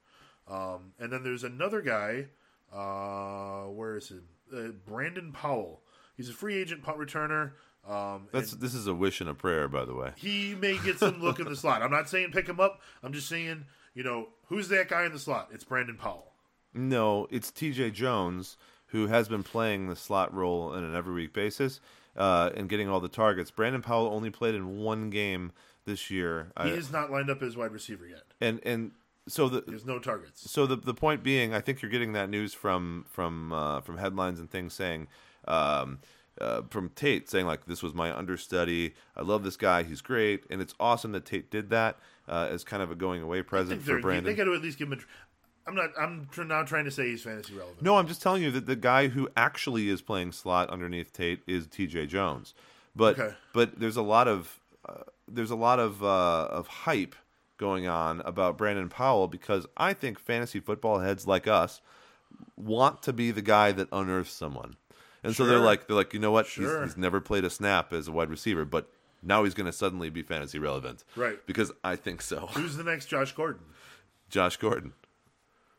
[0.48, 2.26] Um, and then there's another guy.
[2.72, 4.22] Uh, where is it?
[4.56, 5.82] Uh, Brandon Powell.
[6.16, 7.52] He's a free agent punt returner.
[7.88, 10.12] Um, That's this is a wish and a prayer, by the way.
[10.16, 11.82] he may get some look in the slot.
[11.82, 12.80] I'm not saying pick him up.
[13.02, 13.64] I'm just saying,
[13.94, 15.48] you know, who's that guy in the slot?
[15.52, 16.32] It's Brandon Powell.
[16.74, 17.92] No, it's T.J.
[17.92, 18.56] Jones
[18.88, 21.80] who has been playing the slot role on an every week basis
[22.16, 23.50] uh, and getting all the targets.
[23.50, 25.52] Brandon Powell only played in one game
[25.84, 28.22] this year, He I- is not lined up as wide receiver yet.
[28.40, 28.90] and and
[29.28, 30.50] so the There's no targets.
[30.50, 33.98] so the the point being, I think you're getting that news from from uh, from
[33.98, 35.06] headlines and things saying.
[35.48, 36.00] Um,
[36.40, 38.94] uh, from Tate saying like this was my understudy.
[39.16, 39.82] I love this guy.
[39.82, 41.98] He's great, and it's awesome that Tate did that
[42.28, 44.24] uh, as kind of a going away present for Brandon.
[44.24, 44.94] They got to at least give him.
[44.94, 45.06] A, tr-
[45.66, 45.90] I'm not.
[45.98, 47.82] I'm tr- not trying to say he's fantasy relevant.
[47.82, 51.40] No, I'm just telling you that the guy who actually is playing slot underneath Tate
[51.46, 52.06] is T.J.
[52.06, 52.54] Jones,
[52.94, 53.34] but Okay.
[53.52, 57.14] but there's a lot of uh, there's a lot of uh, of hype
[57.56, 61.80] going on about Brandon Powell because I think fantasy football heads like us
[62.56, 64.76] want to be the guy that unearths someone,
[65.26, 66.82] and so they're like they're like you know what Sure.
[66.82, 68.88] he's, he's never played a snap as a wide receiver, but
[69.22, 71.38] now he's going to suddenly be fantasy relevant, Right.
[71.46, 72.46] Because I think so.
[72.54, 73.64] Who's the next Josh Gordon?
[74.30, 74.92] Josh Gordon.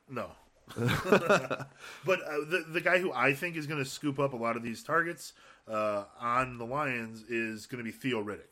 [0.09, 0.31] No.
[0.75, 4.55] but uh, the the guy who I think is going to scoop up a lot
[4.57, 5.33] of these targets
[5.67, 8.51] uh, on the Lions is going to be Theo Riddick.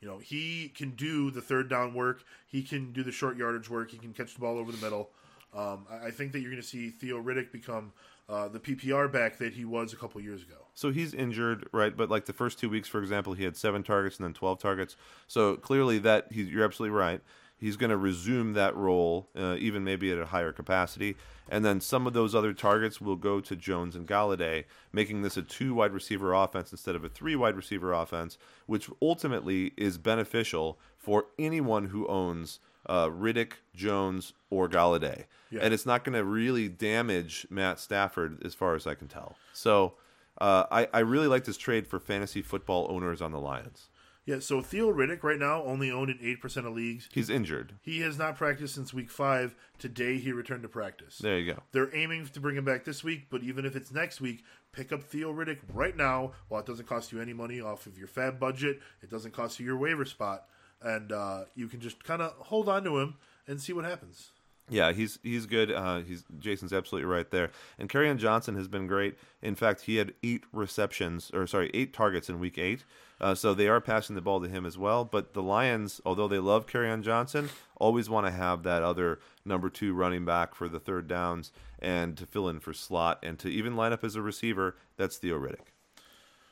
[0.00, 2.22] You know, he can do the third down work.
[2.46, 3.90] He can do the short yardage work.
[3.90, 5.10] He can catch the ball over the middle.
[5.54, 7.92] Um, I, I think that you're going to see Theo Riddick become
[8.28, 10.66] uh, the PPR back that he was a couple years ago.
[10.74, 11.96] So he's injured, right?
[11.96, 14.58] But like the first two weeks, for example, he had seven targets and then twelve
[14.58, 14.96] targets.
[15.26, 17.20] So clearly, that he, you're absolutely right.
[17.56, 21.16] He's going to resume that role, uh, even maybe at a higher capacity.
[21.48, 25.36] And then some of those other targets will go to Jones and Golladay, making this
[25.36, 29.98] a two wide receiver offense instead of a three wide receiver offense, which ultimately is
[29.98, 35.24] beneficial for anyone who owns uh, Riddick, Jones, or Golladay.
[35.50, 35.60] Yeah.
[35.62, 39.36] And it's not going to really damage Matt Stafford, as far as I can tell.
[39.52, 39.94] So
[40.40, 43.88] uh, I, I really like this trade for fantasy football owners on the Lions.
[44.28, 47.08] Yeah, so Theo Riddick right now only owned in 8% of leagues.
[47.10, 47.72] He's injured.
[47.80, 49.54] He has not practiced since week five.
[49.78, 51.16] Today he returned to practice.
[51.16, 51.62] There you go.
[51.72, 54.92] They're aiming to bring him back this week, but even if it's next week, pick
[54.92, 58.06] up Theo Riddick right now while it doesn't cost you any money off of your
[58.06, 58.80] fab budget.
[59.00, 60.44] It doesn't cost you your waiver spot,
[60.82, 64.30] and uh, you can just kind of hold on to him and see what happens.
[64.70, 65.72] Yeah, he's he's good.
[65.72, 67.50] Uh, he's Jason's absolutely right there.
[67.78, 69.16] And Kerryon Johnson has been great.
[69.40, 72.84] In fact, he had eight receptions, or sorry, eight targets in week eight.
[73.20, 75.04] Uh, so they are passing the ball to him as well.
[75.04, 79.70] But the Lions, although they love Kerryon Johnson, always want to have that other number
[79.70, 83.48] two running back for the third downs and to fill in for slot and to
[83.48, 84.76] even line up as a receiver.
[84.96, 85.72] That's Theo Riddick.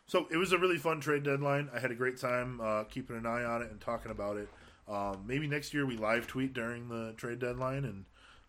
[0.07, 1.69] So it was a really fun trade deadline.
[1.74, 4.49] I had a great time uh, keeping an eye on it and talking about it.
[4.89, 8.05] Um, maybe next year we live tweet during the trade deadline and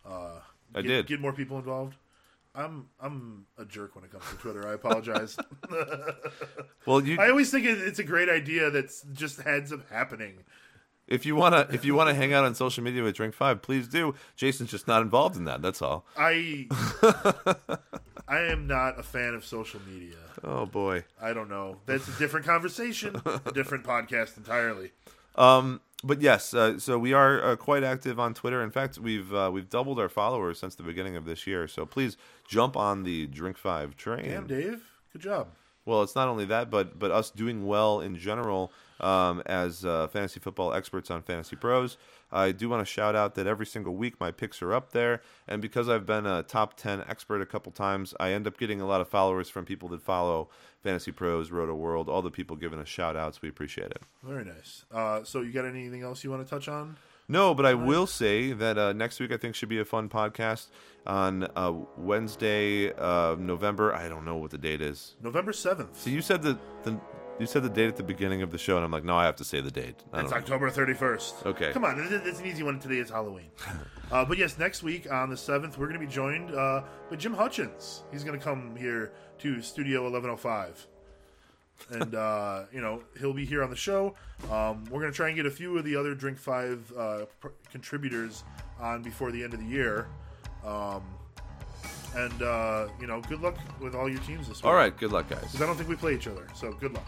[0.06, 0.38] uh,
[0.74, 1.06] I get, did.
[1.08, 1.96] get more people involved.
[2.54, 4.66] I'm I'm a jerk when it comes to Twitter.
[4.68, 5.36] I apologize.
[6.86, 10.44] Well, you I always think it's a great idea that's just heads up happening.
[11.06, 13.86] if you wanna if you wanna hang out on social media with Drink Five, please
[13.88, 14.14] do.
[14.36, 15.60] Jason's just not involved in that.
[15.60, 16.06] That's all.
[16.16, 16.66] I
[18.28, 20.16] I am not a fan of social media.
[20.44, 21.04] Oh boy.
[21.20, 21.78] I don't know.
[21.86, 24.92] That's a different conversation, a different podcast entirely.
[25.34, 28.62] Um, but yes, uh, so we are uh, quite active on Twitter.
[28.62, 31.66] In fact, we've uh, we've doubled our followers since the beginning of this year.
[31.66, 34.28] So please jump on the Drink Five train.
[34.30, 34.82] Damn, Dave,
[35.12, 35.48] good job.
[35.84, 40.06] Well, it's not only that, but but us doing well in general um, as uh,
[40.08, 41.96] fantasy football experts on Fantasy Pros.
[42.30, 45.22] I do want to shout out that every single week my picks are up there,
[45.46, 48.80] and because I've been a top ten expert a couple times, I end up getting
[48.80, 50.48] a lot of followers from people that follow
[50.82, 53.42] Fantasy Pros, Roto World, all the people giving us shout outs.
[53.42, 54.02] We appreciate it.
[54.22, 54.84] Very nice.
[54.92, 56.96] Uh, so, you got anything else you want to touch on?
[57.30, 60.08] No, but I will say that uh, next week I think should be a fun
[60.08, 60.68] podcast
[61.06, 63.94] on uh, Wednesday, uh, November.
[63.94, 65.14] I don't know what the date is.
[65.22, 66.00] November seventh.
[66.00, 66.98] So you said the, the
[67.38, 69.24] you said the date at the beginning of the show, and I'm like, no, I
[69.24, 69.96] have to say the date.
[70.12, 70.36] I It's don't know.
[70.38, 71.44] October thirty first.
[71.46, 71.72] Okay.
[71.72, 72.78] Come on, it- it's an easy one.
[72.80, 73.50] Today is Halloween.
[74.12, 77.16] uh, but yes, next week on the seventh, we're going to be joined uh, by
[77.16, 78.02] Jim Hutchins.
[78.12, 80.86] He's going to come here to Studio eleven oh five.
[81.90, 84.14] and uh, you know he'll be here on the show.
[84.50, 87.26] Um, we're going to try and get a few of the other Drink Five uh,
[87.40, 88.44] pr- contributors
[88.80, 90.08] on before the end of the year.
[90.64, 91.02] Um,
[92.16, 94.64] and uh, you know, good luck with all your teams this week.
[94.66, 95.40] All right, good luck, guys.
[95.42, 96.46] because I don't think we play each other.
[96.54, 97.06] So good luck.